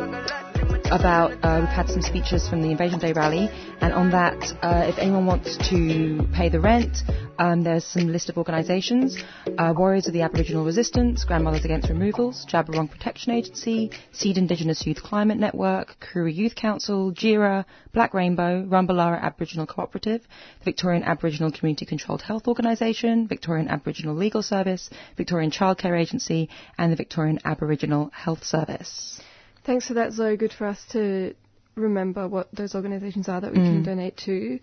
[0.89, 3.49] about uh, we've had some speeches from the Invasion Day rally,
[3.81, 7.03] and on that, uh, if anyone wants to pay the rent,
[7.39, 9.17] um, there's some list of organisations:
[9.57, 14.85] uh, Warriors of the Aboriginal Resistance, Grandmothers Against Removals, Djab Wurrung Protection Agency, Seed Indigenous
[14.85, 20.21] Youth Climate Network, Koori Youth Council, Djirra, Black Rainbow, Rumbalara Aboriginal Cooperative,
[20.59, 26.91] the Victorian Aboriginal Community Controlled Health Organisation, Victorian Aboriginal Legal Service, Victorian Childcare Agency, and
[26.91, 29.21] the Victorian Aboriginal Health Service.
[29.65, 30.37] Thanks for that, Zoe.
[30.37, 31.33] Good for us to
[31.75, 33.85] remember what those organisations are that we can Mm.
[33.85, 34.59] donate to.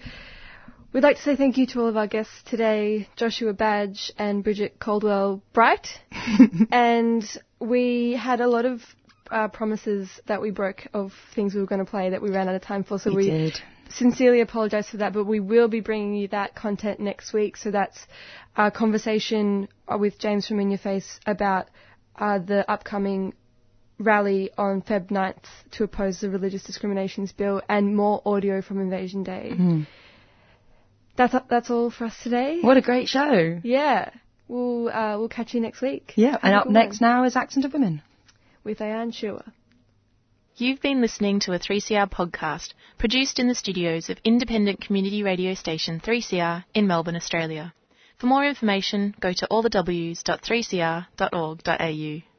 [0.96, 4.42] We'd like to say thank you to all of our guests today, Joshua Badge and
[4.42, 5.88] Bridget Caldwell Bright.
[6.70, 7.22] and
[7.60, 8.80] we had a lot of
[9.30, 12.48] uh, promises that we broke of things we were going to play that we ran
[12.48, 12.98] out of time for.
[12.98, 13.60] So We we, did.
[13.90, 17.58] sincerely apologise for that, but we will be bringing you that content next week.
[17.58, 18.06] So that's
[18.56, 19.68] our conversation
[19.98, 21.68] with James from In Your Face about
[22.18, 23.34] uh, the upcoming
[23.98, 29.24] rally on Feb 9th to oppose the Religious Discriminations Bill and more audio from Invasion
[29.24, 29.50] Day.
[29.52, 29.86] Mm.
[31.16, 32.60] That's that's all for us today.
[32.60, 33.60] What a great show.
[33.62, 34.10] Yeah.
[34.48, 36.12] We'll uh, we'll catch you next week.
[36.16, 37.10] Yeah, Have and up next one.
[37.10, 38.02] now is Accent of Women.
[38.64, 39.44] with Ayan Shua.
[40.58, 45.52] You've been listening to a 3CR podcast produced in the studios of independent community radio
[45.54, 47.74] station 3CR in Melbourne, Australia.
[48.18, 52.35] For more information, go to allthews.3cr.org.au.